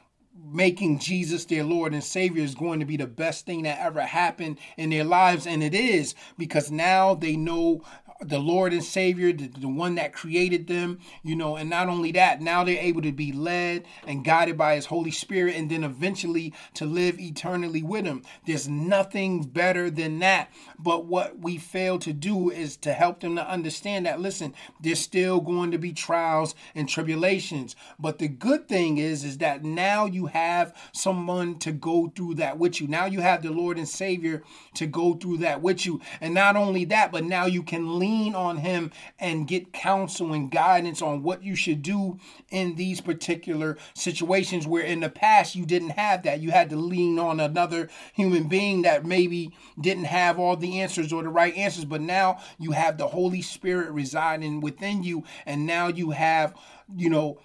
making 0.52 0.98
Jesus 0.98 1.44
their 1.44 1.64
Lord 1.64 1.94
and 1.94 2.02
Savior 2.02 2.42
is 2.42 2.54
going 2.54 2.80
to 2.80 2.86
be 2.86 2.96
the 2.96 3.06
best 3.06 3.46
thing 3.46 3.62
that 3.62 3.78
ever 3.80 4.02
happened 4.02 4.58
in 4.76 4.90
their 4.90 5.04
lives. 5.04 5.46
And 5.46 5.62
it 5.62 5.74
is 5.74 6.14
because 6.36 6.70
now 6.70 7.14
they 7.14 7.36
know 7.36 7.82
the 8.28 8.38
Lord 8.38 8.72
and 8.72 8.84
Savior, 8.84 9.32
the, 9.32 9.48
the 9.48 9.68
one 9.68 9.94
that 9.96 10.12
created 10.12 10.66
them, 10.66 10.98
you 11.22 11.36
know, 11.36 11.56
and 11.56 11.70
not 11.70 11.88
only 11.88 12.12
that, 12.12 12.40
now 12.40 12.64
they're 12.64 12.78
able 12.78 13.02
to 13.02 13.12
be 13.12 13.32
led 13.32 13.84
and 14.06 14.24
guided 14.24 14.56
by 14.56 14.74
His 14.74 14.86
Holy 14.86 15.10
Spirit 15.10 15.56
and 15.56 15.70
then 15.70 15.84
eventually 15.84 16.52
to 16.74 16.84
live 16.84 17.20
eternally 17.20 17.82
with 17.82 18.04
Him. 18.04 18.22
There's 18.46 18.68
nothing 18.68 19.42
better 19.42 19.90
than 19.90 20.18
that. 20.20 20.50
But 20.78 21.06
what 21.06 21.38
we 21.38 21.58
fail 21.58 21.98
to 22.00 22.12
do 22.12 22.50
is 22.50 22.76
to 22.78 22.92
help 22.92 23.20
them 23.20 23.36
to 23.36 23.48
understand 23.48 24.06
that, 24.06 24.20
listen, 24.20 24.54
there's 24.80 25.00
still 25.00 25.40
going 25.40 25.70
to 25.70 25.78
be 25.78 25.92
trials 25.92 26.54
and 26.74 26.88
tribulations. 26.88 27.76
But 27.98 28.18
the 28.18 28.28
good 28.28 28.68
thing 28.68 28.98
is, 28.98 29.24
is 29.24 29.38
that 29.38 29.64
now 29.64 30.06
you 30.06 30.26
have 30.26 30.74
someone 30.92 31.58
to 31.60 31.72
go 31.72 32.12
through 32.14 32.34
that 32.34 32.58
with 32.58 32.80
you. 32.80 32.86
Now 32.86 33.06
you 33.06 33.20
have 33.20 33.42
the 33.42 33.50
Lord 33.50 33.78
and 33.78 33.88
Savior 33.88 34.42
to 34.74 34.86
go 34.86 35.14
through 35.14 35.38
that 35.38 35.62
with 35.62 35.86
you. 35.86 36.00
And 36.20 36.34
not 36.34 36.56
only 36.56 36.84
that, 36.86 37.12
but 37.12 37.24
now 37.24 37.46
you 37.46 37.62
can 37.62 37.98
lean 37.98 38.13
on 38.34 38.58
Him 38.58 38.92
and 39.18 39.48
get 39.48 39.72
counsel 39.72 40.32
and 40.32 40.50
guidance 40.50 41.02
on 41.02 41.22
what 41.22 41.42
you 41.42 41.56
should 41.56 41.82
do 41.82 42.18
in 42.50 42.76
these 42.76 43.00
particular 43.00 43.76
situations 43.94 44.66
where 44.66 44.84
in 44.84 45.00
the 45.00 45.10
past 45.10 45.54
you 45.54 45.66
didn't 45.66 45.90
have 45.90 46.22
that. 46.22 46.40
You 46.40 46.50
had 46.50 46.70
to 46.70 46.76
lean 46.76 47.18
on 47.18 47.40
another 47.40 47.88
human 48.12 48.48
being 48.48 48.82
that 48.82 49.04
maybe 49.04 49.52
didn't 49.80 50.04
have 50.04 50.38
all 50.38 50.56
the 50.56 50.80
answers 50.80 51.12
or 51.12 51.22
the 51.22 51.28
right 51.28 51.56
answers, 51.56 51.84
but 51.84 52.00
now 52.00 52.38
you 52.58 52.72
have 52.72 52.98
the 52.98 53.08
Holy 53.08 53.42
Spirit 53.42 53.90
residing 53.90 54.60
within 54.60 55.02
you, 55.02 55.24
and 55.46 55.66
now 55.66 55.88
you 55.88 56.10
have, 56.10 56.54
you 56.96 57.10
know, 57.10 57.38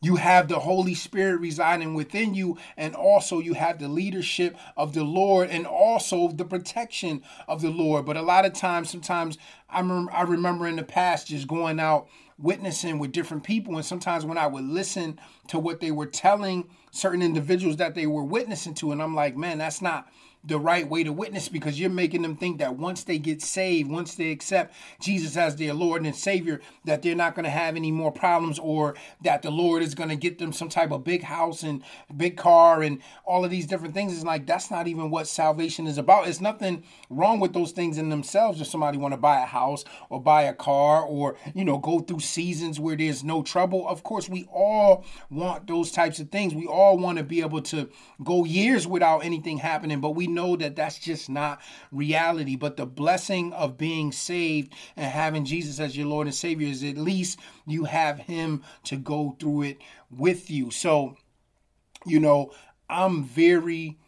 you 0.00 0.16
have 0.16 0.48
the 0.48 0.58
Holy 0.60 0.94
Spirit 0.94 1.40
residing 1.40 1.94
within 1.94 2.34
you, 2.34 2.58
and 2.76 2.94
also 2.94 3.38
you 3.38 3.54
have 3.54 3.78
the 3.78 3.88
leadership 3.88 4.56
of 4.76 4.94
the 4.94 5.04
Lord 5.04 5.50
and 5.50 5.66
also 5.66 6.28
the 6.28 6.44
protection 6.44 7.22
of 7.46 7.62
the 7.62 7.70
Lord. 7.70 8.06
But 8.06 8.16
a 8.16 8.22
lot 8.22 8.46
of 8.46 8.52
times, 8.52 8.90
sometimes 8.90 9.38
I, 9.68 9.80
rem- 9.80 10.08
I 10.12 10.22
remember 10.22 10.66
in 10.66 10.76
the 10.76 10.82
past 10.82 11.28
just 11.28 11.46
going 11.46 11.78
out 11.80 12.08
witnessing 12.38 12.98
with 12.98 13.12
different 13.12 13.44
people, 13.44 13.76
and 13.76 13.84
sometimes 13.84 14.24
when 14.24 14.38
I 14.38 14.46
would 14.46 14.64
listen 14.64 15.20
to 15.48 15.58
what 15.58 15.80
they 15.80 15.90
were 15.90 16.06
telling 16.06 16.68
certain 16.90 17.22
individuals 17.22 17.76
that 17.76 17.94
they 17.94 18.06
were 18.06 18.24
witnessing 18.24 18.74
to, 18.74 18.92
and 18.92 19.02
I'm 19.02 19.14
like, 19.14 19.36
man, 19.36 19.58
that's 19.58 19.82
not 19.82 20.08
the 20.42 20.58
right 20.58 20.88
way 20.88 21.04
to 21.04 21.12
witness 21.12 21.48
because 21.48 21.78
you're 21.78 21.90
making 21.90 22.22
them 22.22 22.36
think 22.36 22.58
that 22.58 22.76
once 22.76 23.04
they 23.04 23.18
get 23.18 23.42
saved, 23.42 23.90
once 23.90 24.14
they 24.14 24.30
accept 24.30 24.74
Jesus 25.00 25.36
as 25.36 25.56
their 25.56 25.74
Lord 25.74 26.04
and 26.04 26.16
Savior, 26.16 26.60
that 26.86 27.02
they're 27.02 27.14
not 27.14 27.34
going 27.34 27.44
to 27.44 27.50
have 27.50 27.76
any 27.76 27.90
more 27.90 28.10
problems 28.10 28.58
or 28.58 28.94
that 29.20 29.42
the 29.42 29.50
Lord 29.50 29.82
is 29.82 29.94
going 29.94 30.08
to 30.08 30.16
get 30.16 30.38
them 30.38 30.52
some 30.52 30.70
type 30.70 30.92
of 30.92 31.04
big 31.04 31.22
house 31.22 31.62
and 31.62 31.82
big 32.16 32.38
car 32.38 32.82
and 32.82 33.02
all 33.24 33.44
of 33.44 33.50
these 33.50 33.66
different 33.66 33.92
things. 33.92 34.14
It's 34.14 34.24
like 34.24 34.46
that's 34.46 34.70
not 34.70 34.86
even 34.86 35.10
what 35.10 35.28
salvation 35.28 35.86
is 35.86 35.98
about. 35.98 36.26
It's 36.26 36.40
nothing 36.40 36.84
wrong 37.10 37.38
with 37.38 37.52
those 37.52 37.72
things 37.72 37.98
in 37.98 38.08
themselves 38.08 38.60
if 38.60 38.66
somebody 38.66 38.96
want 38.96 39.12
to 39.12 39.18
buy 39.18 39.42
a 39.42 39.46
house 39.46 39.84
or 40.08 40.22
buy 40.22 40.42
a 40.42 40.54
car 40.54 41.02
or, 41.02 41.36
you 41.54 41.64
know, 41.66 41.76
go 41.76 42.00
through 42.00 42.20
seasons 42.20 42.80
where 42.80 42.96
there's 42.96 43.22
no 43.22 43.42
trouble. 43.42 43.86
Of 43.86 44.02
course, 44.04 44.28
we 44.28 44.48
all 44.52 45.04
want 45.30 45.66
those 45.66 45.92
types 45.92 46.18
of 46.18 46.30
things. 46.30 46.54
We 46.54 46.66
all 46.66 46.96
want 46.96 47.18
to 47.18 47.24
be 47.24 47.42
able 47.42 47.60
to 47.62 47.90
go 48.24 48.44
years 48.44 48.86
without 48.86 49.18
anything 49.24 49.58
happening, 49.58 50.00
but 50.00 50.10
we 50.10 50.29
know 50.30 50.56
that 50.56 50.76
that's 50.76 50.98
just 50.98 51.28
not 51.28 51.60
reality. 51.92 52.56
But 52.56 52.76
the 52.76 52.86
blessing 52.86 53.52
of 53.52 53.76
being 53.76 54.12
saved 54.12 54.72
and 54.96 55.10
having 55.10 55.44
Jesus 55.44 55.80
as 55.80 55.96
your 55.96 56.06
Lord 56.06 56.26
and 56.26 56.34
Savior 56.34 56.68
is 56.68 56.82
at 56.82 56.96
least 56.96 57.38
you 57.66 57.84
have 57.84 58.20
Him 58.20 58.62
to 58.84 58.96
go 58.96 59.36
through 59.38 59.62
it 59.62 59.78
with 60.10 60.50
you. 60.50 60.70
So, 60.70 61.16
you 62.06 62.20
know, 62.20 62.52
I'm 62.88 63.24
very 63.24 63.98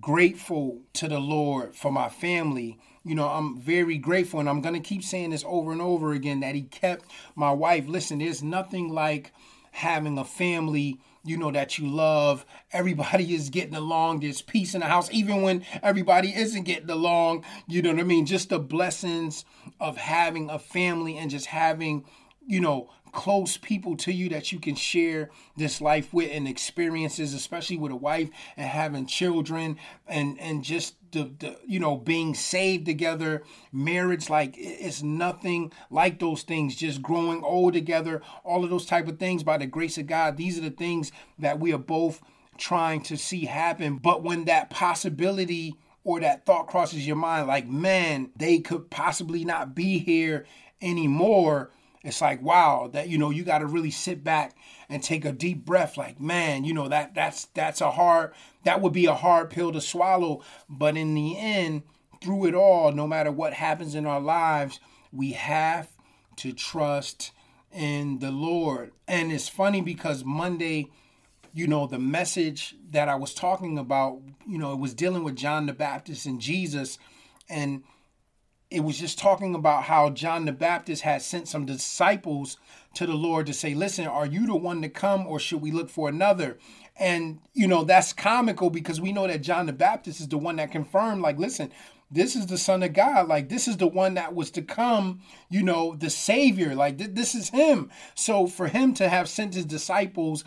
grateful 0.00 0.80
to 0.94 1.08
the 1.08 1.20
Lord 1.20 1.74
for 1.74 1.92
my 1.92 2.08
family. 2.08 2.78
You 3.04 3.14
know, 3.14 3.28
I'm 3.28 3.58
very 3.58 3.98
grateful, 3.98 4.40
and 4.40 4.48
I'm 4.48 4.62
going 4.62 4.74
to 4.74 4.80
keep 4.80 5.04
saying 5.04 5.30
this 5.30 5.44
over 5.46 5.72
and 5.72 5.82
over 5.82 6.12
again 6.12 6.40
that 6.40 6.54
He 6.54 6.62
kept 6.62 7.10
my 7.36 7.52
wife. 7.52 7.86
Listen, 7.86 8.18
there's 8.18 8.42
nothing 8.42 8.88
like 8.88 9.32
having 9.72 10.16
a 10.16 10.24
family 10.24 11.00
you 11.24 11.36
know 11.36 11.50
that 11.50 11.78
you 11.78 11.88
love. 11.88 12.44
Everybody 12.72 13.34
is 13.34 13.50
getting 13.50 13.74
along. 13.74 14.20
There's 14.20 14.42
peace 14.42 14.74
in 14.74 14.80
the 14.80 14.86
house 14.86 15.08
even 15.10 15.42
when 15.42 15.64
everybody 15.82 16.34
isn't 16.34 16.64
getting 16.64 16.90
along. 16.90 17.44
You 17.66 17.82
know 17.82 17.92
what 17.92 18.00
i 18.00 18.04
mean? 18.04 18.26
Just 18.26 18.50
the 18.50 18.58
blessings 18.58 19.44
of 19.80 19.96
having 19.96 20.50
a 20.50 20.58
family 20.58 21.16
and 21.16 21.30
just 21.30 21.46
having 21.46 22.04
you 22.46 22.60
know 22.60 22.90
close 23.14 23.56
people 23.56 23.96
to 23.96 24.12
you 24.12 24.28
that 24.28 24.52
you 24.52 24.58
can 24.58 24.74
share 24.74 25.30
this 25.56 25.80
life 25.80 26.12
with 26.12 26.30
and 26.32 26.46
experiences 26.46 27.32
especially 27.32 27.76
with 27.76 27.92
a 27.92 27.96
wife 27.96 28.28
and 28.56 28.68
having 28.68 29.06
children 29.06 29.78
and 30.06 30.38
and 30.40 30.62
just 30.62 30.96
the, 31.12 31.30
the 31.38 31.56
you 31.64 31.78
know 31.78 31.96
being 31.96 32.34
saved 32.34 32.84
together 32.84 33.42
marriage 33.72 34.28
like 34.28 34.54
it's 34.58 35.02
nothing 35.02 35.72
like 35.90 36.18
those 36.18 36.42
things 36.42 36.74
just 36.74 37.00
growing 37.00 37.42
old 37.42 37.72
together 37.72 38.20
all 38.42 38.64
of 38.64 38.70
those 38.70 38.84
type 38.84 39.08
of 39.08 39.18
things 39.18 39.42
by 39.42 39.56
the 39.56 39.66
grace 39.66 39.96
of 39.96 40.06
god. 40.06 40.36
These 40.36 40.58
are 40.58 40.62
the 40.62 40.70
things 40.70 41.12
that 41.38 41.58
we 41.58 41.72
are 41.72 41.78
both 41.78 42.20
trying 42.56 43.02
to 43.02 43.16
see 43.16 43.46
happen. 43.46 43.96
But 43.96 44.22
when 44.22 44.44
that 44.44 44.70
possibility 44.70 45.74
or 46.04 46.20
that 46.20 46.44
thought 46.44 46.66
crosses 46.66 47.06
your 47.06 47.16
mind 47.16 47.48
like 47.48 47.66
man 47.66 48.30
they 48.36 48.58
could 48.58 48.90
possibly 48.90 49.44
not 49.44 49.74
be 49.74 49.98
here 49.98 50.44
anymore 50.82 51.70
it's 52.04 52.20
like 52.20 52.40
wow 52.42 52.88
that 52.92 53.08
you 53.08 53.18
know 53.18 53.30
you 53.30 53.42
got 53.42 53.58
to 53.58 53.66
really 53.66 53.90
sit 53.90 54.22
back 54.22 54.54
and 54.88 55.02
take 55.02 55.24
a 55.24 55.32
deep 55.32 55.64
breath 55.64 55.96
like 55.96 56.20
man 56.20 56.64
you 56.64 56.72
know 56.72 56.88
that 56.88 57.14
that's 57.14 57.46
that's 57.54 57.80
a 57.80 57.90
hard 57.90 58.32
that 58.64 58.80
would 58.80 58.92
be 58.92 59.06
a 59.06 59.14
hard 59.14 59.50
pill 59.50 59.72
to 59.72 59.80
swallow 59.80 60.42
but 60.68 60.96
in 60.96 61.14
the 61.14 61.36
end 61.38 61.82
through 62.22 62.46
it 62.46 62.54
all 62.54 62.92
no 62.92 63.06
matter 63.06 63.32
what 63.32 63.54
happens 63.54 63.94
in 63.94 64.06
our 64.06 64.20
lives 64.20 64.78
we 65.12 65.32
have 65.32 65.88
to 66.36 66.52
trust 66.52 67.32
in 67.72 68.18
the 68.20 68.30
lord 68.30 68.92
and 69.08 69.32
it's 69.32 69.48
funny 69.48 69.80
because 69.80 70.24
monday 70.24 70.88
you 71.54 71.68
know, 71.68 71.86
the 71.86 72.00
message 72.00 72.74
that 72.90 73.08
I 73.08 73.14
was 73.14 73.32
talking 73.32 73.78
about, 73.78 74.20
you 74.44 74.58
know, 74.58 74.72
it 74.72 74.80
was 74.80 74.92
dealing 74.92 75.22
with 75.22 75.36
John 75.36 75.66
the 75.66 75.72
Baptist 75.72 76.26
and 76.26 76.40
Jesus. 76.40 76.98
And 77.48 77.84
it 78.74 78.82
was 78.82 78.98
just 78.98 79.18
talking 79.18 79.54
about 79.54 79.84
how 79.84 80.10
John 80.10 80.44
the 80.44 80.52
Baptist 80.52 81.02
had 81.02 81.22
sent 81.22 81.46
some 81.46 81.64
disciples 81.64 82.58
to 82.94 83.06
the 83.06 83.14
Lord 83.14 83.46
to 83.46 83.52
say, 83.52 83.72
Listen, 83.74 84.06
are 84.06 84.26
you 84.26 84.46
the 84.46 84.56
one 84.56 84.82
to 84.82 84.88
come 84.88 85.26
or 85.26 85.38
should 85.38 85.62
we 85.62 85.70
look 85.70 85.88
for 85.88 86.08
another? 86.08 86.58
And, 86.96 87.40
you 87.52 87.66
know, 87.66 87.84
that's 87.84 88.12
comical 88.12 88.70
because 88.70 89.00
we 89.00 89.12
know 89.12 89.26
that 89.26 89.42
John 89.42 89.66
the 89.66 89.72
Baptist 89.72 90.20
is 90.20 90.28
the 90.28 90.38
one 90.38 90.56
that 90.56 90.72
confirmed, 90.72 91.22
like, 91.22 91.38
listen, 91.38 91.72
this 92.10 92.36
is 92.36 92.46
the 92.46 92.58
son 92.58 92.82
of 92.82 92.92
god. 92.92 93.26
Like 93.26 93.48
this 93.48 93.66
is 93.66 93.76
the 93.76 93.88
one 93.88 94.14
that 94.14 94.34
was 94.34 94.50
to 94.52 94.62
come 94.62 95.20
you 95.50 95.62
know 95.62 95.96
the 95.96 96.10
savior. 96.10 96.74
Like 96.74 96.98
th- 96.98 97.10
this 97.14 97.34
is 97.34 97.48
him. 97.48 97.90
So 98.14 98.46
for 98.46 98.68
him 98.68 98.94
to 98.94 99.08
have 99.08 99.28
sent 99.28 99.54
his 99.54 99.64
disciples 99.64 100.44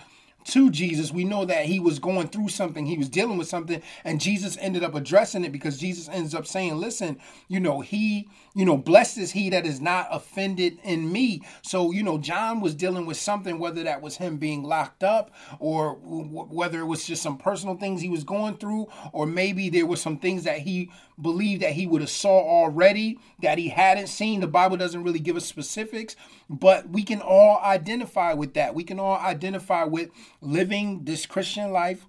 to 0.47 0.71
Jesus, 0.71 1.11
we 1.11 1.23
know 1.23 1.45
that 1.45 1.65
he 1.65 1.79
was 1.79 1.99
going 1.99 2.29
through 2.29 2.49
something, 2.49 2.85
he 2.85 2.97
was 2.97 3.09
dealing 3.09 3.37
with 3.37 3.47
something, 3.47 3.81
and 4.03 4.21
Jesus 4.21 4.57
ended 4.59 4.83
up 4.83 4.95
addressing 4.95 5.43
it 5.43 5.51
because 5.51 5.77
Jesus 5.77 6.07
ends 6.09 6.33
up 6.33 6.47
saying, 6.47 6.77
Listen, 6.77 7.19
you 7.47 7.59
know, 7.59 7.81
he, 7.81 8.29
you 8.55 8.65
know, 8.65 8.77
blessed 8.77 9.17
is 9.17 9.31
he 9.31 9.49
that 9.49 9.65
is 9.65 9.81
not 9.81 10.07
offended 10.11 10.79
in 10.83 11.11
me. 11.11 11.41
So, 11.61 11.91
you 11.91 12.03
know, 12.03 12.17
John 12.17 12.61
was 12.61 12.75
dealing 12.75 13.05
with 13.05 13.17
something, 13.17 13.59
whether 13.59 13.83
that 13.83 14.01
was 14.01 14.17
him 14.17 14.37
being 14.37 14.63
locked 14.63 15.03
up 15.03 15.31
or 15.59 15.95
w- 15.95 16.27
whether 16.27 16.79
it 16.79 16.85
was 16.85 17.05
just 17.05 17.21
some 17.21 17.37
personal 17.37 17.75
things 17.75 18.01
he 18.01 18.09
was 18.09 18.23
going 18.23 18.57
through, 18.57 18.87
or 19.13 19.25
maybe 19.25 19.69
there 19.69 19.85
were 19.85 19.95
some 19.97 20.17
things 20.17 20.43
that 20.45 20.59
he 20.59 20.91
believed 21.19 21.61
that 21.61 21.73
he 21.73 21.87
would 21.87 22.01
have 22.01 22.09
saw 22.09 22.39
already 22.39 23.19
that 23.41 23.57
he 23.57 23.69
hadn't 23.69 24.07
seen. 24.07 24.39
The 24.39 24.47
Bible 24.47 24.77
doesn't 24.77 25.03
really 25.03 25.19
give 25.19 25.35
us 25.35 25.45
specifics, 25.45 26.15
but 26.49 26.89
we 26.89 27.03
can 27.03 27.21
all 27.21 27.59
identify 27.63 28.33
with 28.33 28.53
that. 28.53 28.75
We 28.75 28.83
can 28.83 28.99
all 28.99 29.17
identify 29.17 29.83
with 29.83 30.09
living 30.41 31.05
this 31.05 31.25
Christian 31.25 31.71
life 31.71 32.05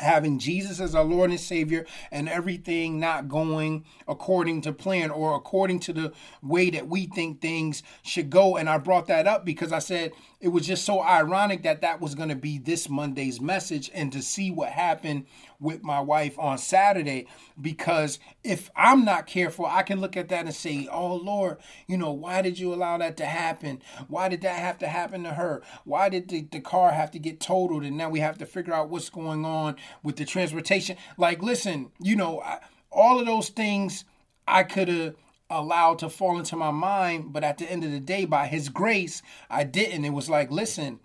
having 0.00 0.38
Jesus 0.38 0.80
as 0.80 0.94
our 0.94 1.04
Lord 1.04 1.30
and 1.30 1.40
Savior 1.40 1.86
and 2.10 2.28
everything 2.28 3.00
not 3.00 3.28
going 3.28 3.84
according 4.06 4.62
to 4.62 4.72
plan 4.72 5.10
or 5.10 5.34
according 5.34 5.80
to 5.80 5.92
the 5.92 6.12
way 6.42 6.70
that 6.70 6.88
we 6.88 7.06
think 7.06 7.40
things 7.40 7.82
should 8.02 8.30
go. 8.30 8.56
And 8.56 8.68
I 8.68 8.78
brought 8.78 9.06
that 9.08 9.26
up 9.26 9.44
because 9.44 9.72
I 9.72 9.80
said 9.80 10.12
it 10.40 10.48
was 10.48 10.66
just 10.66 10.84
so 10.84 11.02
ironic 11.02 11.64
that 11.64 11.80
that 11.80 12.00
was 12.00 12.14
going 12.14 12.28
to 12.28 12.36
be 12.36 12.58
this 12.58 12.88
Monday's 12.88 13.40
message 13.40 13.90
and 13.92 14.12
to 14.12 14.22
see 14.22 14.52
what 14.52 14.68
happened 14.68 15.26
with 15.58 15.82
my 15.82 16.00
wife 16.00 16.38
on 16.38 16.58
Saturday. 16.58 17.26
Because 17.60 18.20
if 18.44 18.70
I'm 18.76 19.04
not 19.04 19.26
careful, 19.26 19.66
I 19.66 19.82
can 19.82 20.00
look 20.00 20.16
at 20.16 20.28
that 20.28 20.46
and 20.46 20.54
say, 20.54 20.88
Oh 20.92 21.16
Lord, 21.16 21.58
you 21.88 21.96
know, 21.96 22.12
why 22.12 22.42
did 22.42 22.58
you 22.58 22.72
allow 22.72 22.98
that 22.98 23.16
to 23.16 23.26
happen? 23.26 23.82
Why 24.06 24.28
did 24.28 24.42
that 24.42 24.60
have 24.60 24.78
to 24.78 24.86
happen 24.86 25.24
to 25.24 25.30
her? 25.30 25.60
Why 25.84 26.08
did 26.08 26.28
the, 26.28 26.42
the 26.42 26.60
car 26.60 26.92
have 26.92 27.10
to 27.12 27.18
get 27.18 27.40
totaled? 27.40 27.82
And 27.82 27.98
now 27.98 28.08
we 28.08 28.20
have 28.20 28.38
to 28.38 28.46
figure 28.46 28.74
out 28.74 28.90
what's 28.90 29.10
going 29.10 29.44
on 29.44 29.74
with 30.04 30.16
the 30.16 30.24
transportation. 30.24 30.96
Like, 31.16 31.42
listen, 31.42 31.90
you 32.00 32.14
know, 32.14 32.40
I, 32.42 32.60
all 32.92 33.18
of 33.18 33.26
those 33.26 33.48
things 33.48 34.04
I 34.46 34.62
could 34.62 34.88
have 34.88 35.14
allowed 35.50 35.98
to 36.00 36.08
fall 36.08 36.38
into 36.38 36.56
my 36.56 36.70
mind, 36.70 37.32
but 37.32 37.44
at 37.44 37.58
the 37.58 37.70
end 37.70 37.84
of 37.84 37.90
the 37.90 38.00
day, 38.00 38.24
by 38.24 38.46
His 38.46 38.68
grace, 38.68 39.22
I 39.48 39.64
didn't. 39.64 40.04
It 40.04 40.10
was 40.10 40.28
like, 40.28 40.50
listen, 40.50 41.00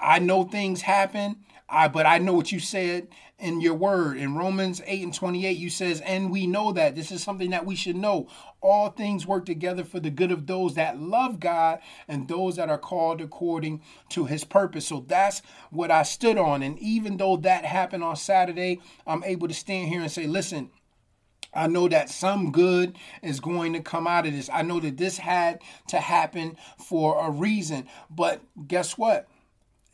I 0.00 0.18
know 0.18 0.44
things 0.44 0.82
happen. 0.82 1.44
I 1.68 1.88
but 1.88 2.06
I 2.06 2.18
know 2.18 2.32
what 2.32 2.52
you 2.52 2.60
said 2.60 3.08
in 3.38 3.60
your 3.60 3.74
word. 3.74 4.18
In 4.18 4.36
Romans 4.36 4.80
8 4.86 5.02
and 5.02 5.14
28 5.14 5.56
you 5.56 5.68
says 5.68 6.00
and 6.02 6.30
we 6.30 6.46
know 6.46 6.72
that. 6.72 6.94
This 6.94 7.10
is 7.10 7.22
something 7.22 7.50
that 7.50 7.66
we 7.66 7.74
should 7.74 7.96
know. 7.96 8.28
All 8.60 8.90
things 8.90 9.26
work 9.26 9.46
together 9.46 9.82
for 9.82 9.98
the 9.98 10.10
good 10.10 10.30
of 10.30 10.46
those 10.46 10.74
that 10.74 11.00
love 11.00 11.40
God 11.40 11.80
and 12.06 12.28
those 12.28 12.56
that 12.56 12.70
are 12.70 12.78
called 12.78 13.20
according 13.20 13.82
to 14.10 14.26
his 14.26 14.44
purpose. 14.44 14.86
So 14.86 15.04
that's 15.06 15.42
what 15.70 15.90
I 15.90 16.04
stood 16.04 16.38
on. 16.38 16.62
And 16.62 16.78
even 16.78 17.16
though 17.16 17.36
that 17.38 17.64
happened 17.64 18.04
on 18.04 18.16
Saturday 18.16 18.80
I'm 19.06 19.24
able 19.24 19.48
to 19.48 19.54
stand 19.54 19.88
here 19.88 20.02
and 20.02 20.10
say 20.10 20.26
listen 20.26 20.70
I 21.54 21.66
know 21.66 21.88
that 21.88 22.10
some 22.10 22.52
good 22.52 22.96
is 23.22 23.40
going 23.40 23.72
to 23.72 23.80
come 23.80 24.06
out 24.06 24.26
of 24.26 24.32
this. 24.32 24.50
I 24.52 24.62
know 24.62 24.80
that 24.80 24.96
this 24.96 25.18
had 25.18 25.60
to 25.88 25.98
happen 25.98 26.56
for 26.78 27.26
a 27.26 27.30
reason. 27.30 27.86
But 28.10 28.42
guess 28.66 28.98
what? 28.98 29.28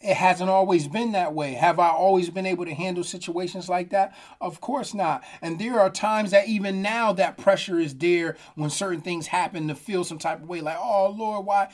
It 0.01 0.17
hasn't 0.17 0.51
always 0.51 0.89
been 0.89 1.13
that 1.13 1.33
way. 1.33 1.53
Have 1.53 1.79
I 1.79 1.91
always 1.91 2.29
been 2.29 2.47
able 2.47 2.65
to 2.65 2.75
handle 2.75 3.05
situations 3.05 3.69
like 3.69 3.91
that? 3.91 4.17
Of 4.41 4.61
course 4.61 4.95
not. 4.95 5.23
And 5.41 5.61
there 5.61 5.79
are 5.79 5.91
times 5.91 6.33
that 6.33 6.49
even 6.49 6.83
now 6.83 7.13
that 7.13 7.39
pressure 7.39 7.79
is 7.79 7.95
there 7.95 8.37
when 8.57 8.69
certain 8.69 9.01
things 9.01 9.29
happen 9.29 9.69
to 9.69 9.77
feel 9.77 10.03
some 10.03 10.19
type 10.19 10.43
of 10.43 10.49
way 10.49 10.61
like, 10.61 10.79
oh 10.81 11.15
Lord, 11.17 11.47
why? 11.47 11.69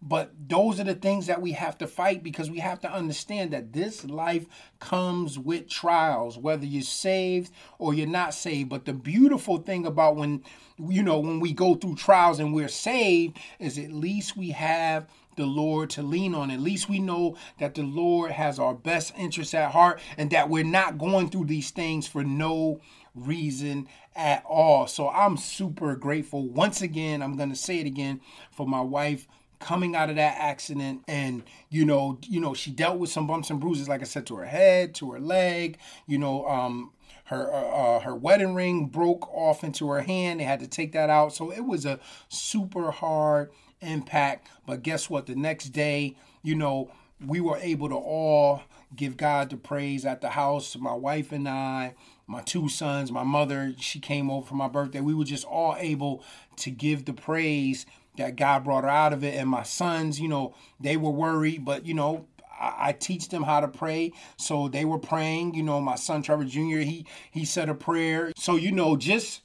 But 0.00 0.32
those 0.48 0.78
are 0.78 0.84
the 0.84 0.94
things 0.94 1.26
that 1.26 1.42
we 1.42 1.52
have 1.52 1.76
to 1.78 1.86
fight 1.86 2.22
because 2.22 2.50
we 2.50 2.60
have 2.60 2.80
to 2.80 2.92
understand 2.92 3.50
that 3.50 3.72
this 3.72 4.04
life 4.04 4.46
comes 4.78 5.38
with 5.38 5.68
trials, 5.68 6.38
whether 6.38 6.64
you're 6.64 6.82
saved 6.82 7.52
or 7.78 7.94
you're 7.94 8.06
not 8.06 8.32
saved. 8.32 8.68
But 8.68 8.84
the 8.84 8.92
beautiful 8.92 9.58
thing 9.58 9.86
about 9.86 10.16
when, 10.16 10.44
you 10.78 11.02
know, 11.02 11.18
when 11.18 11.40
we 11.40 11.52
go 11.52 11.74
through 11.74 11.96
trials 11.96 12.38
and 12.38 12.54
we're 12.54 12.68
saved 12.68 13.38
is 13.58 13.76
at 13.76 13.90
least 13.90 14.36
we 14.36 14.50
have 14.50 15.08
the 15.34 15.46
Lord 15.46 15.90
to 15.90 16.02
lean 16.02 16.34
on. 16.34 16.50
At 16.50 16.60
least 16.60 16.88
we 16.88 16.98
know 17.00 17.36
that 17.58 17.74
the 17.74 17.82
Lord 17.82 18.30
has 18.32 18.58
our 18.58 18.74
best 18.74 19.14
interests 19.16 19.54
at 19.54 19.72
heart 19.72 20.00
and 20.16 20.30
that 20.30 20.48
we're 20.48 20.64
not 20.64 20.98
going 20.98 21.30
through 21.30 21.46
these 21.46 21.70
things 21.70 22.06
for 22.06 22.22
no 22.22 22.80
reason 23.14 23.88
at 24.14 24.44
all. 24.44 24.86
So 24.86 25.08
I'm 25.08 25.36
super 25.36 25.96
grateful. 25.96 26.48
Once 26.48 26.82
again, 26.82 27.22
I'm 27.22 27.36
going 27.36 27.50
to 27.50 27.56
say 27.56 27.78
it 27.78 27.86
again 27.86 28.20
for 28.50 28.66
my 28.66 28.80
wife 28.80 29.26
coming 29.58 29.96
out 29.96 30.10
of 30.10 30.16
that 30.16 30.36
accident 30.38 31.02
and 31.08 31.42
you 31.68 31.84
know 31.84 32.18
you 32.28 32.40
know 32.40 32.54
she 32.54 32.70
dealt 32.70 32.98
with 32.98 33.10
some 33.10 33.26
bumps 33.26 33.50
and 33.50 33.60
bruises 33.60 33.88
like 33.88 34.00
i 34.00 34.04
said 34.04 34.26
to 34.26 34.36
her 34.36 34.44
head 34.44 34.94
to 34.94 35.10
her 35.10 35.18
leg 35.18 35.76
you 36.06 36.16
know 36.16 36.46
um 36.46 36.92
her 37.24 37.52
uh, 37.52 37.56
uh, 37.56 38.00
her 38.00 38.14
wedding 38.14 38.54
ring 38.54 38.86
broke 38.86 39.28
off 39.34 39.64
into 39.64 39.88
her 39.88 40.02
hand 40.02 40.38
they 40.38 40.44
had 40.44 40.60
to 40.60 40.68
take 40.68 40.92
that 40.92 41.10
out 41.10 41.34
so 41.34 41.50
it 41.50 41.64
was 41.64 41.84
a 41.84 41.98
super 42.28 42.90
hard 42.90 43.50
impact. 43.80 44.48
But 44.66 44.82
guess 44.82 45.08
what? 45.08 45.26
The 45.26 45.34
next 45.34 45.70
day, 45.70 46.16
you 46.42 46.54
know, 46.54 46.90
we 47.24 47.40
were 47.40 47.58
able 47.58 47.88
to 47.88 47.96
all 47.96 48.62
give 48.94 49.16
God 49.16 49.50
the 49.50 49.56
praise 49.56 50.04
at 50.04 50.20
the 50.20 50.30
house. 50.30 50.76
My 50.76 50.94
wife 50.94 51.32
and 51.32 51.48
I, 51.48 51.94
my 52.26 52.42
two 52.42 52.68
sons, 52.68 53.10
my 53.10 53.24
mother, 53.24 53.74
she 53.78 53.98
came 54.00 54.30
over 54.30 54.46
for 54.46 54.54
my 54.54 54.68
birthday. 54.68 55.00
We 55.00 55.14
were 55.14 55.24
just 55.24 55.44
all 55.44 55.76
able 55.78 56.22
to 56.56 56.70
give 56.70 57.04
the 57.04 57.12
praise 57.12 57.86
that 58.18 58.36
God 58.36 58.64
brought 58.64 58.84
her 58.84 58.90
out 58.90 59.12
of 59.12 59.24
it. 59.24 59.34
And 59.34 59.48
my 59.48 59.62
sons, 59.62 60.20
you 60.20 60.28
know, 60.28 60.54
they 60.78 60.96
were 60.96 61.10
worried, 61.10 61.64
but 61.64 61.86
you 61.86 61.94
know, 61.94 62.26
I, 62.60 62.92
teach 62.92 63.28
them 63.28 63.44
how 63.44 63.60
to 63.60 63.68
pray. 63.68 64.12
So 64.36 64.68
they 64.68 64.84
were 64.84 64.98
praying. 64.98 65.54
You 65.54 65.62
know, 65.62 65.80
my 65.80 65.94
son 65.94 66.22
Trevor 66.22 66.44
Jr. 66.44 66.78
He 66.78 67.06
he 67.30 67.44
said 67.44 67.68
a 67.68 67.74
prayer. 67.74 68.32
So 68.36 68.56
you 68.56 68.72
know, 68.72 68.96
just 68.96 69.42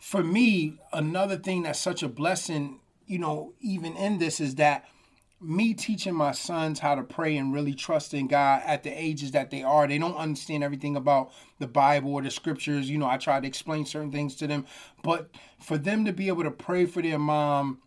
for 0.00 0.22
me, 0.22 0.78
another 0.92 1.36
thing 1.36 1.62
that's 1.62 1.80
such 1.80 2.02
a 2.02 2.08
blessing 2.08 2.78
you 3.06 3.18
know, 3.18 3.52
even 3.60 3.96
in 3.96 4.18
this 4.18 4.40
is 4.40 4.54
that 4.56 4.86
me 5.40 5.74
teaching 5.74 6.14
my 6.14 6.32
sons 6.32 6.78
how 6.78 6.94
to 6.94 7.02
pray 7.02 7.36
and 7.36 7.52
really 7.52 7.74
trust 7.74 8.14
in 8.14 8.28
God 8.28 8.62
at 8.64 8.84
the 8.84 8.90
ages 8.90 9.32
that 9.32 9.50
they 9.50 9.62
are. 9.62 9.86
They 9.86 9.98
don't 9.98 10.16
understand 10.16 10.62
everything 10.62 10.96
about 10.96 11.32
the 11.58 11.66
Bible 11.66 12.14
or 12.14 12.22
the 12.22 12.30
scriptures. 12.30 12.88
You 12.88 12.98
know, 12.98 13.06
I 13.08 13.18
try 13.18 13.40
to 13.40 13.46
explain 13.46 13.84
certain 13.84 14.12
things 14.12 14.36
to 14.36 14.46
them, 14.46 14.66
but 15.02 15.30
for 15.58 15.76
them 15.76 16.04
to 16.04 16.12
be 16.12 16.28
able 16.28 16.44
to 16.44 16.50
pray 16.50 16.86
for 16.86 17.02
their 17.02 17.18
mom 17.18 17.82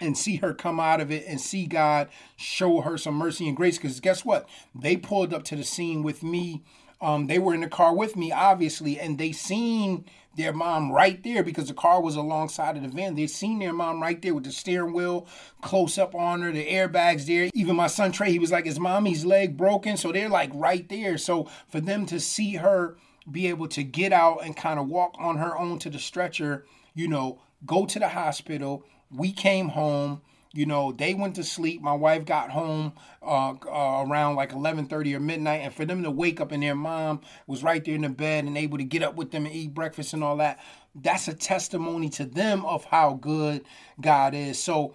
and 0.00 0.16
see 0.16 0.36
her 0.36 0.52
come 0.54 0.80
out 0.80 1.00
of 1.00 1.10
it 1.10 1.24
and 1.26 1.40
see 1.40 1.66
God 1.66 2.08
show 2.36 2.80
her 2.80 2.98
some 2.98 3.14
mercy 3.14 3.48
and 3.48 3.56
grace. 3.56 3.78
Because 3.78 4.00
guess 4.00 4.24
what? 4.24 4.48
They 4.74 4.96
pulled 4.96 5.32
up 5.32 5.44
to 5.44 5.56
the 5.56 5.64
scene 5.64 6.02
with 6.02 6.22
me. 6.22 6.62
Um, 7.00 7.26
they 7.26 7.38
were 7.38 7.54
in 7.54 7.60
the 7.60 7.68
car 7.68 7.94
with 7.94 8.16
me, 8.16 8.32
obviously, 8.32 8.98
and 8.98 9.18
they 9.18 9.32
seen 9.32 10.06
their 10.36 10.52
mom 10.52 10.92
right 10.92 11.22
there 11.22 11.42
because 11.42 11.68
the 11.68 11.74
car 11.74 12.00
was 12.00 12.16
alongside 12.16 12.76
of 12.76 12.82
the 12.82 12.88
van. 12.88 13.14
They 13.14 13.26
seen 13.26 13.58
their 13.58 13.72
mom 13.72 14.02
right 14.02 14.20
there 14.20 14.34
with 14.34 14.44
the 14.44 14.52
steering 14.52 14.92
wheel 14.92 15.26
close 15.62 15.98
up 15.98 16.14
on 16.14 16.42
her, 16.42 16.52
the 16.52 16.66
airbags 16.66 17.26
there. 17.26 17.50
Even 17.54 17.76
my 17.76 17.86
son 17.86 18.12
Trey, 18.12 18.30
he 18.30 18.38
was 18.38 18.52
like, 18.52 18.66
"Is 18.66 18.78
mommy's 18.78 19.24
leg 19.24 19.56
broken?" 19.56 19.96
So 19.96 20.12
they're 20.12 20.28
like 20.28 20.50
right 20.54 20.88
there. 20.88 21.18
So 21.18 21.48
for 21.68 21.80
them 21.80 22.06
to 22.06 22.20
see 22.20 22.56
her 22.56 22.96
be 23.30 23.48
able 23.48 23.68
to 23.68 23.82
get 23.82 24.12
out 24.12 24.44
and 24.44 24.56
kind 24.56 24.78
of 24.78 24.88
walk 24.88 25.16
on 25.18 25.38
her 25.38 25.56
own 25.58 25.78
to 25.80 25.90
the 25.90 25.98
stretcher, 25.98 26.64
you 26.94 27.08
know, 27.08 27.40
go 27.64 27.86
to 27.86 27.98
the 27.98 28.08
hospital. 28.08 28.84
We 29.10 29.32
came 29.32 29.68
home 29.68 30.22
you 30.52 30.64
know 30.64 30.90
they 30.90 31.12
went 31.12 31.34
to 31.34 31.44
sleep. 31.44 31.82
My 31.82 31.92
wife 31.92 32.24
got 32.24 32.50
home 32.50 32.94
uh, 33.22 33.50
uh, 33.50 34.04
around 34.08 34.36
like 34.36 34.52
11.30 34.52 35.14
or 35.14 35.20
midnight. 35.20 35.60
And 35.60 35.74
for 35.74 35.84
them 35.84 36.02
to 36.02 36.10
wake 36.10 36.40
up 36.40 36.50
and 36.50 36.62
their 36.62 36.74
mom 36.74 37.20
was 37.46 37.62
right 37.62 37.84
there 37.84 37.94
in 37.94 38.00
the 38.00 38.08
bed 38.08 38.44
and 38.44 38.56
able 38.56 38.78
to 38.78 38.84
get 38.84 39.02
up 39.02 39.16
with 39.16 39.32
them 39.32 39.44
and 39.44 39.54
eat 39.54 39.74
breakfast 39.74 40.14
and 40.14 40.24
all 40.24 40.38
that 40.38 40.58
that's 41.02 41.28
a 41.28 41.34
testimony 41.34 42.08
to 42.08 42.24
them 42.24 42.64
of 42.64 42.84
how 42.84 43.14
good 43.14 43.64
god 44.00 44.34
is. 44.34 44.62
So 44.62 44.94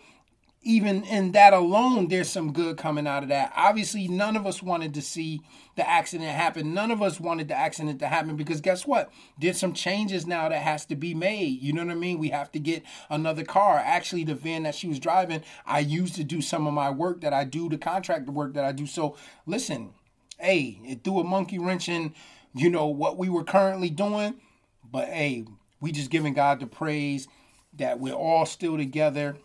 even 0.63 1.03
in 1.05 1.31
that 1.31 1.53
alone, 1.53 2.07
there's 2.07 2.29
some 2.29 2.53
good 2.53 2.77
coming 2.77 3.07
out 3.07 3.23
of 3.23 3.29
that. 3.29 3.51
Obviously, 3.55 4.07
none 4.07 4.35
of 4.35 4.45
us 4.45 4.61
wanted 4.61 4.93
to 4.93 5.01
see 5.01 5.41
the 5.75 5.89
accident 5.89 6.29
happen. 6.29 6.73
None 6.73 6.91
of 6.91 7.01
us 7.01 7.19
wanted 7.19 7.47
the 7.47 7.57
accident 7.57 7.99
to 7.99 8.07
happen 8.07 8.35
because 8.35 8.61
guess 8.61 8.85
what? 8.85 9.11
There's 9.39 9.59
some 9.59 9.73
changes 9.73 10.27
now 10.27 10.49
that 10.49 10.61
has 10.61 10.85
to 10.85 10.95
be 10.95 11.15
made. 11.15 11.61
You 11.61 11.73
know 11.73 11.83
what 11.83 11.91
I 11.91 11.95
mean? 11.95 12.19
We 12.19 12.29
have 12.29 12.51
to 12.51 12.59
get 12.59 12.83
another 13.09 13.43
car. 13.43 13.81
Actually, 13.83 14.23
the 14.23 14.35
van 14.35 14.63
that 14.63 14.75
she 14.75 14.87
was 14.87 14.99
driving, 14.99 15.41
I 15.65 15.79
used 15.79 16.13
to 16.15 16.23
do 16.23 16.41
some 16.41 16.67
of 16.67 16.73
my 16.73 16.91
work 16.91 17.21
that 17.21 17.33
I 17.33 17.43
do, 17.43 17.67
the 17.67 17.79
contractor 17.79 18.31
work 18.31 18.53
that 18.53 18.63
I 18.63 18.71
do. 18.71 18.85
So 18.85 19.17
listen, 19.47 19.95
hey, 20.39 20.79
it 20.83 21.03
threw 21.03 21.21
a 21.21 21.23
monkey 21.23 21.57
wrench 21.57 21.89
in, 21.89 22.13
you 22.53 22.69
know, 22.69 22.85
what 22.85 23.17
we 23.17 23.29
were 23.29 23.43
currently 23.43 23.89
doing. 23.89 24.35
But 24.91 25.07
hey, 25.07 25.45
we 25.79 25.91
just 25.91 26.11
giving 26.11 26.35
God 26.35 26.59
the 26.59 26.67
praise 26.67 27.27
that 27.77 27.99
we're 27.99 28.13
all 28.13 28.45
still 28.45 28.77
together, 28.77 29.37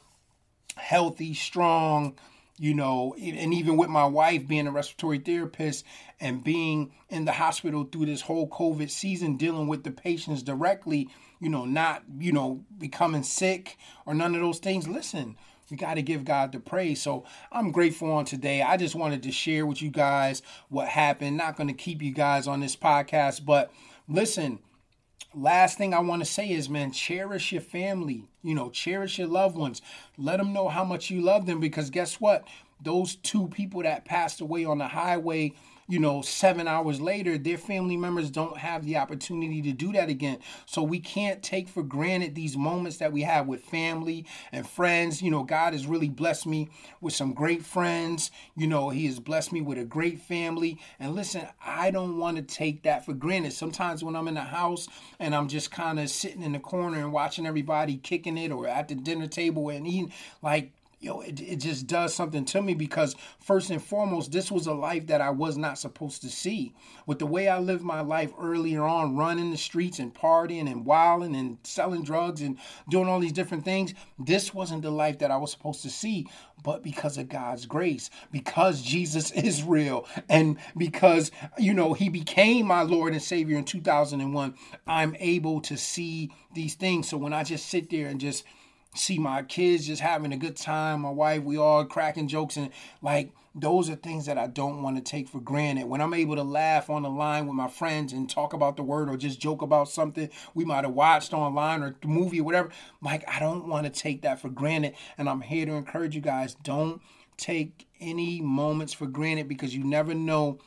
healthy, 0.77 1.35
strong, 1.35 2.19
you 2.59 2.75
know, 2.75 3.15
and 3.21 3.53
even 3.53 3.77
with 3.77 3.91
my 3.91 4.05
wife 4.05 4.47
being 4.47 4.67
a 4.67 4.71
respiratory 4.71 5.19
therapist 5.19 5.85
and 6.21 6.43
being 6.43 6.91
in 7.11 7.25
the 7.27 7.33
hospital 7.33 7.85
through 7.85 8.07
this 8.07 8.23
whole 8.23 8.49
COVID 8.49 8.91
season, 8.91 9.37
dealing 9.37 9.69
with 9.69 9.85
the 9.85 9.91
patients 9.91 10.43
directly, 10.43 11.09
you 11.39 11.51
know, 11.51 11.67
not, 11.67 12.03
you 12.19 12.33
know, 12.33 12.65
becoming 12.79 13.23
sick 13.23 13.77
or 14.07 14.15
none 14.15 14.35
of 14.35 14.41
those 14.41 14.59
things. 14.59 14.89
Listen, 14.89 15.37
we 15.71 15.77
got 15.77 15.95
to 15.95 16.03
give 16.03 16.25
God 16.25 16.53
the 16.53 16.61
praise. 16.61 17.03
So 17.03 17.25
I'm 17.53 17.73
grateful 17.73 18.11
on 18.13 18.25
today. 18.25 18.63
I 18.63 18.79
just 18.79 18.95
wanted 18.95 19.23
to 19.25 19.33
share 19.33 19.67
with 19.67 19.83
you 19.83 19.91
guys 19.91 20.41
what 20.69 20.89
happened. 20.89 21.37
Not 21.37 21.57
going 21.57 21.69
to 21.69 21.75
keep 21.75 22.01
you 22.01 22.13
guys 22.13 22.47
on 22.47 22.61
this 22.61 22.77
podcast, 22.77 23.45
but 23.45 23.71
listen, 24.09 24.61
last 25.37 25.79
thing 25.79 25.95
I 25.95 26.01
want 26.01 26.23
to 26.23 26.27
say 26.31 26.51
is, 26.51 26.69
man, 26.69 26.91
cherish 26.91 27.53
your 27.53 27.61
family. 27.61 28.25
You 28.43 28.55
know, 28.55 28.71
cherish 28.71 29.19
your 29.19 29.29
loved 29.29 29.57
ones. 29.57 29.83
Let 30.17 30.39
them 30.39 30.53
know 30.53 30.69
how 30.69 30.85
much 30.85 31.11
you 31.11 31.21
love 31.21 31.47
them 31.47 31.61
because 31.61 31.91
guess 31.91 32.21
what? 32.21 32.49
Those 32.83 33.17
two 33.17 33.49
people 33.49 33.83
that 33.83 34.05
passed 34.05 34.41
away 34.41 34.65
on 34.65 34.79
the 34.79 34.89
highway 34.89 35.53
you 35.89 35.99
know, 35.99 36.21
seven 36.21 36.67
hours 36.67 37.01
later, 37.01 37.39
their 37.39 37.59
family 37.59 37.97
members 37.97 38.31
don't 38.31 38.59
have 38.59 38.85
the 38.85 38.97
opportunity 38.97 39.63
to 39.63 39.73
do 39.73 39.93
that 39.93 40.09
again. 40.09 40.39
So 40.65 40.83
we 40.83 40.99
can't 40.99 41.43
take 41.43 41.69
for 41.69 41.83
granted 41.83 42.35
these 42.35 42.57
moments 42.57 42.97
that 42.99 43.13
we 43.13 43.23
have 43.23 43.47
with 43.47 43.63
family 43.63 44.27
and 44.51 44.69
friends. 44.69 45.23
You 45.23 45.31
know, 45.31 45.45
God 45.45 45.75
has 45.75 45.87
really 45.87 46.09
blessed 46.09 46.47
me 46.47 46.69
with 47.01 47.15
some 47.15 47.33
great 47.35 47.65
friends. 47.65 48.31
You 48.57 48.67
know, 48.67 48.91
He 48.91 49.07
has 49.07 49.21
blessed 49.21 49.53
me 49.53 49.61
with 49.61 49.79
a 49.79 49.85
great 49.85 50.21
family. 50.21 50.79
And 50.99 51.15
listen, 51.15 51.47
I 51.65 51.91
don't 51.93 52.19
want 52.19 52.37
to 52.37 52.43
take 52.43 52.83
that 52.83 53.05
for 53.05 53.15
granted. 53.15 53.53
Sometimes 53.53 54.03
when 54.03 54.17
I'm 54.17 54.29
in 54.29 54.35
the 54.35 54.41
house 54.41 54.89
and 55.21 55.35
I'm 55.35 55.47
just 55.47 55.71
kind 55.71 56.01
of 56.01 56.11
sitting 56.11 56.43
in 56.43 56.53
the 56.53 56.59
corner 56.59 56.99
and 56.99 57.13
watching 57.13 57.47
everybody 57.47 57.97
kicking 57.97 58.39
it 58.39 58.51
or 58.51 58.67
at 58.67 58.89
the 58.89 58.97
dinner 58.97 59.29
table 59.29 59.69
and 59.69 59.87
eating, 59.87 60.13
like, 60.43 60.73
yo, 60.99 61.21
it, 61.21 61.41
it 61.41 61.57
just 61.57 61.87
does 61.87 62.15
something 62.15 62.45
to 62.47 62.63
me 62.63 62.75
because 62.75 63.15
first 63.39 63.71
and 63.71 63.83
foremost, 63.83 64.33
this 64.33 64.51
was 64.51 64.67
a 64.67 64.73
life 64.73 65.07
that 65.09 65.21
I 65.21 65.31
was 65.31 65.57
not 65.57 65.79
supposed 65.79 66.23
to 66.23 66.29
see. 66.29 66.75
With 67.07 67.19
the 67.19 67.27
way 67.27 67.49
I 67.49 67.59
lived 67.59 67.83
my 67.83 68.01
life 68.01 68.33
earlier 68.41 68.83
on, 68.83 69.17
running 69.17 69.51
the 69.51 69.59
streets 69.59 69.99
and 69.99 70.15
partying 70.15 70.71
and 70.71 70.87
wilding 70.87 71.37
and 71.37 71.59
selling 71.65 72.03
drugs 72.03 72.41
and 72.41 72.59
doing 72.89 73.09
all 73.09 73.21
these 73.21 73.33
different 73.33 73.65
things, 73.65 73.95
this 74.19 74.55
wasn't 74.55 74.83
the 74.83 74.91
life 74.91 75.19
that 75.19 75.31
I 75.31 75.37
was 75.37 75.53
supposed 75.53 75.83
to 75.83 75.91
see. 75.91 76.27
But 76.63 76.83
because 76.83 77.19
of 77.19 77.29
God's 77.29 77.67
grace, 77.67 78.11
because 78.33 78.81
Jesus 78.81 79.31
is 79.33 79.63
real, 79.63 80.07
and 80.29 80.57
because, 80.77 81.31
you 81.59 81.75
know, 81.75 81.93
he 81.93 82.09
became 82.09 82.67
my 82.67 82.83
Lord 82.83 83.13
and 83.13 83.23
Savior 83.23 83.59
in 83.59 83.65
2001, 83.65 84.55
I'm 84.87 85.17
able 85.21 85.61
to 85.61 85.77
see 85.77 86.33
these 86.55 86.75
things. 86.75 87.09
So 87.09 87.19
when 87.19 87.35
I 87.35 87.45
just 87.45 87.67
sit 87.67 87.91
there 87.91 88.07
and 88.09 88.19
just 88.19 88.45
see 88.97 89.19
my 89.19 89.43
kids 89.43 89.87
just 89.87 90.03
having 90.03 90.33
a 90.33 90.37
good 90.37 90.57
time, 90.57 91.03
my 91.03 91.11
wife, 91.11 91.43
we 91.43 91.57
all 91.57 91.85
cracking 91.85 92.29
jokes 92.29 92.57
and 92.57 92.71
like 93.03 93.33
those 93.59 93.89
are 93.89 93.97
things 93.97 94.27
that 94.27 94.37
I 94.37 94.49
don't 94.49 94.83
want 94.83 94.97
to 94.97 95.03
take 95.03 95.29
for 95.29 95.41
granted. 95.41 95.87
When 95.87 96.03
I'm 96.03 96.13
able 96.13 96.37
to 96.37 96.43
laugh 96.43 96.91
on 96.91 97.03
the 97.03 97.09
line 97.09 97.47
with 97.47 97.57
my 97.57 97.69
friends 97.69 98.13
and 98.13 98.29
talk 98.29 98.53
about 98.53 98.77
the 98.77 98.83
word 98.83 99.09
or 99.09 99.17
just 99.17 99.41
joke 99.41 99.63
about 99.63 99.89
something 99.89 100.29
we 100.55 100.67
might 100.67 100.85
have 100.85 100.93
watched 100.93 101.33
online 101.33 101.83
or 101.83 101.97
the 102.03 102.09
movie 102.09 102.41
or 102.41 102.45
whatever, 102.45 102.69
like 103.01 103.27
I 103.27 103.41
don't 103.41 103.67
want 103.67 103.87
to 103.87 103.91
take 103.91 104.23
that 104.23 104.41
for 104.41 104.51
granted. 104.51 104.95
And 105.17 105.27
I'm 105.27 105.41
here 105.41 105.65
to 105.65 105.73
encourage 105.73 106.15
you 106.15 106.21
guys, 106.21 106.55
don't 106.55 107.01
take 107.39 107.87
any 107.99 108.43
moments 108.43 108.93
for 108.93 109.07
granted 109.07 109.49
because 109.49 109.75
you 109.75 109.85
never 109.85 110.13
know 110.13 110.59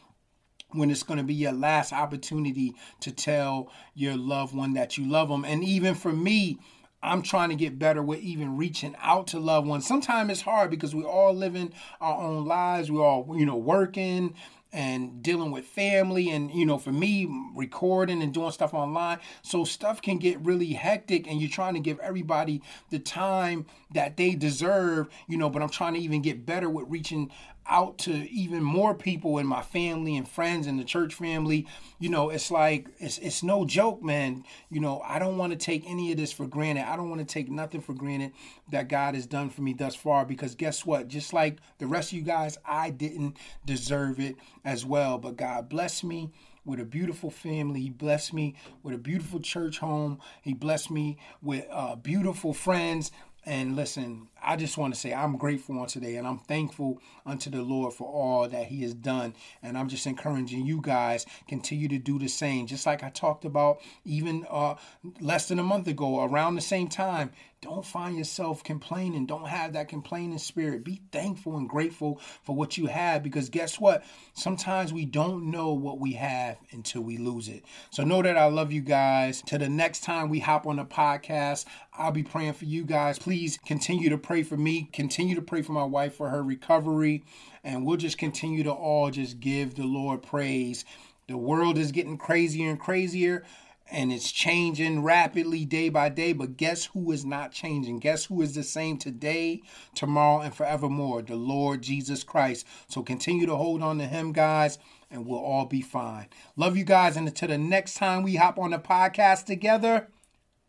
when 0.71 0.89
it's 0.89 1.03
going 1.03 1.17
to 1.17 1.23
be 1.23 1.33
your 1.33 1.51
last 1.51 1.93
opportunity 1.93 2.73
to 3.01 3.11
tell 3.11 3.71
your 3.93 4.15
loved 4.15 4.55
one 4.55 4.73
that 4.73 4.97
you 4.97 5.05
love 5.07 5.29
them. 5.29 5.45
And 5.45 5.63
even 5.63 5.93
for 5.93 6.11
me, 6.11 6.57
I'm 7.01 7.21
trying 7.21 7.49
to 7.49 7.55
get 7.55 7.79
better 7.79 8.03
with 8.03 8.19
even 8.19 8.57
reaching 8.57 8.95
out 8.99 9.27
to 9.27 9.39
loved 9.39 9.67
ones. 9.67 9.87
Sometimes 9.87 10.31
it's 10.31 10.41
hard 10.41 10.69
because 10.69 10.93
we're 10.93 11.07
all 11.07 11.33
living 11.33 11.73
our 12.01 12.17
own 12.21 12.45
lives. 12.45 12.91
We're 12.91 13.05
all, 13.05 13.35
you 13.37 13.45
know, 13.45 13.57
working 13.57 14.35
and 14.71 15.23
dealing 15.23 15.51
with 15.51 15.65
family 15.65 16.29
and 16.29 16.51
you 16.51 16.65
know 16.65 16.77
for 16.77 16.91
me 16.91 17.27
recording 17.55 18.21
and 18.21 18.33
doing 18.33 18.51
stuff 18.51 18.73
online 18.73 19.17
so 19.41 19.63
stuff 19.63 20.01
can 20.01 20.17
get 20.17 20.39
really 20.41 20.73
hectic 20.73 21.27
and 21.27 21.41
you're 21.41 21.49
trying 21.49 21.73
to 21.73 21.79
give 21.79 21.99
everybody 21.99 22.61
the 22.91 22.99
time 22.99 23.65
that 23.91 24.15
they 24.15 24.35
deserve 24.35 25.07
you 25.27 25.37
know 25.37 25.49
but 25.49 25.63
i'm 25.63 25.69
trying 25.69 25.95
to 25.95 25.99
even 25.99 26.21
get 26.21 26.45
better 26.45 26.69
with 26.69 26.85
reaching 26.87 27.31
out 27.69 27.97
to 27.99 28.11
even 28.29 28.63
more 28.63 28.93
people 28.93 29.37
in 29.37 29.45
my 29.47 29.61
family 29.61 30.17
and 30.17 30.27
friends 30.27 30.67
and 30.67 30.79
the 30.79 30.83
church 30.83 31.13
family. 31.13 31.67
You 31.99 32.09
know, 32.09 32.29
it's 32.29 32.51
like 32.51 32.87
it's 32.99 33.17
it's 33.19 33.43
no 33.43 33.65
joke, 33.65 34.03
man. 34.03 34.43
You 34.69 34.79
know, 34.79 35.01
I 35.05 35.19
don't 35.19 35.37
want 35.37 35.51
to 35.51 35.57
take 35.57 35.83
any 35.87 36.11
of 36.11 36.17
this 36.17 36.31
for 36.31 36.47
granted. 36.47 36.89
I 36.89 36.95
don't 36.95 37.09
want 37.09 37.21
to 37.21 37.33
take 37.33 37.49
nothing 37.49 37.81
for 37.81 37.93
granted 37.93 38.31
that 38.71 38.87
God 38.87 39.15
has 39.15 39.25
done 39.25 39.49
for 39.49 39.61
me 39.61 39.73
thus 39.73 39.95
far 39.95 40.25
because 40.25 40.55
guess 40.55 40.85
what? 40.85 41.07
Just 41.07 41.33
like 41.33 41.57
the 41.77 41.87
rest 41.87 42.11
of 42.11 42.17
you 42.17 42.23
guys, 42.23 42.57
I 42.65 42.89
didn't 42.89 43.37
deserve 43.65 44.19
it 44.19 44.35
as 44.65 44.85
well, 44.85 45.17
but 45.17 45.37
God 45.37 45.69
blessed 45.69 46.03
me 46.03 46.31
with 46.65 46.79
a 46.79 46.85
beautiful 46.85 47.31
family. 47.31 47.81
He 47.81 47.89
blessed 47.89 48.33
me 48.33 48.55
with 48.83 48.93
a 48.93 48.97
beautiful 48.97 49.39
church 49.39 49.79
home. 49.79 50.19
He 50.41 50.53
blessed 50.53 50.91
me 50.91 51.17
with 51.41 51.65
uh, 51.71 51.95
beautiful 51.95 52.53
friends. 52.53 53.11
And 53.45 53.75
listen, 53.75 54.27
I 54.43 54.57
just 54.57 54.77
want 54.77 54.93
to 54.93 54.99
say 54.99 55.13
I'm 55.13 55.37
grateful 55.37 55.79
on 55.79 55.87
today 55.87 56.17
and 56.17 56.27
I'm 56.27 56.39
thankful 56.39 57.01
unto 57.25 57.49
the 57.49 57.61
Lord 57.61 57.93
for 57.93 58.07
all 58.07 58.47
that 58.47 58.65
He 58.65 58.81
has 58.81 58.93
done. 58.93 59.33
And 59.63 59.77
I'm 59.77 59.87
just 59.87 60.05
encouraging 60.05 60.65
you 60.65 60.81
guys 60.81 61.25
continue 61.47 61.87
to 61.87 61.97
do 61.97 62.19
the 62.19 62.27
same. 62.27 62.67
Just 62.67 62.85
like 62.85 63.03
I 63.03 63.09
talked 63.09 63.45
about 63.45 63.79
even 64.03 64.45
uh, 64.49 64.75
less 65.21 65.47
than 65.47 65.57
a 65.57 65.63
month 65.63 65.87
ago, 65.87 66.23
around 66.23 66.55
the 66.55 66.61
same 66.61 66.89
time. 66.89 67.31
Don't 67.61 67.85
find 67.85 68.17
yourself 68.17 68.63
complaining. 68.63 69.25
Don't 69.25 69.49
have 69.49 69.73
that 69.73 69.89
complaining 69.89 70.37
spirit. 70.37 70.85
Be 70.85 71.01
thankful 71.11 71.57
and 71.57 71.67
grateful 71.67 72.21
for 72.41 72.55
what 72.55 72.77
you 72.77 72.85
have 72.85 73.21
because 73.21 73.49
guess 73.49 73.81
what? 73.81 74.05
Sometimes 74.33 74.93
we 74.93 75.03
don't 75.03 75.51
know 75.51 75.73
what 75.73 75.99
we 75.99 76.13
have 76.13 76.57
until 76.71 77.01
we 77.01 77.17
lose 77.17 77.49
it. 77.49 77.65
So 77.89 78.05
know 78.05 78.21
that 78.21 78.37
I 78.37 78.45
love 78.45 78.71
you 78.71 78.79
guys. 78.79 79.41
Till 79.41 79.59
the 79.59 79.67
next 79.67 80.05
time 80.05 80.29
we 80.29 80.39
hop 80.39 80.67
on 80.67 80.77
the 80.77 80.85
podcast, 80.85 81.65
I'll 81.93 82.13
be 82.13 82.23
praying 82.23 82.53
for 82.53 82.63
you 82.63 82.85
guys. 82.85 83.19
Please 83.19 83.59
continue 83.65 84.09
to 84.09 84.17
pray 84.17 84.43
for 84.43 84.55
me. 84.55 84.89
Continue 84.93 85.35
to 85.35 85.41
pray 85.41 85.61
for 85.61 85.73
my 85.73 85.83
wife 85.83 86.15
for 86.15 86.29
her 86.29 86.41
recovery. 86.41 87.25
And 87.65 87.85
we'll 87.85 87.97
just 87.97 88.17
continue 88.17 88.63
to 88.63 88.71
all 88.71 89.11
just 89.11 89.41
give 89.41 89.75
the 89.75 89.83
Lord 89.83 90.23
praise. 90.23 90.85
The 91.27 91.37
world 91.37 91.77
is 91.77 91.91
getting 91.91 92.17
crazier 92.17 92.69
and 92.69 92.79
crazier 92.79 93.43
and 93.91 94.11
it's 94.11 94.31
changing 94.31 95.03
rapidly 95.03 95.65
day 95.65 95.89
by 95.89 96.09
day. 96.09 96.33
But 96.33 96.57
guess 96.57 96.85
who 96.85 97.11
is 97.11 97.25
not 97.25 97.51
changing? 97.51 97.99
Guess 97.99 98.25
who 98.25 98.41
is 98.41 98.55
the 98.55 98.63
same 98.63 98.97
today, 98.97 99.61
tomorrow, 99.95 100.41
and 100.41 100.53
forevermore? 100.53 101.21
The 101.21 101.35
Lord 101.35 101.81
Jesus 101.81 102.23
Christ. 102.23 102.65
So 102.87 103.03
continue 103.03 103.45
to 103.45 103.55
hold 103.55 103.81
on 103.81 103.97
to 103.97 104.05
Him, 104.05 104.31
guys, 104.31 104.77
and 105.09 105.25
we'll 105.25 105.39
all 105.39 105.65
be 105.65 105.81
fine. 105.81 106.27
Love 106.55 106.77
you 106.77 106.83
guys. 106.83 107.17
And 107.17 107.27
until 107.27 107.49
the 107.49 107.57
next 107.57 107.95
time 107.95 108.23
we 108.23 108.35
hop 108.35 108.59
on 108.59 108.71
the 108.71 108.79
podcast 108.79 109.45
together, 109.45 110.07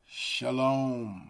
shalom. 0.06 1.28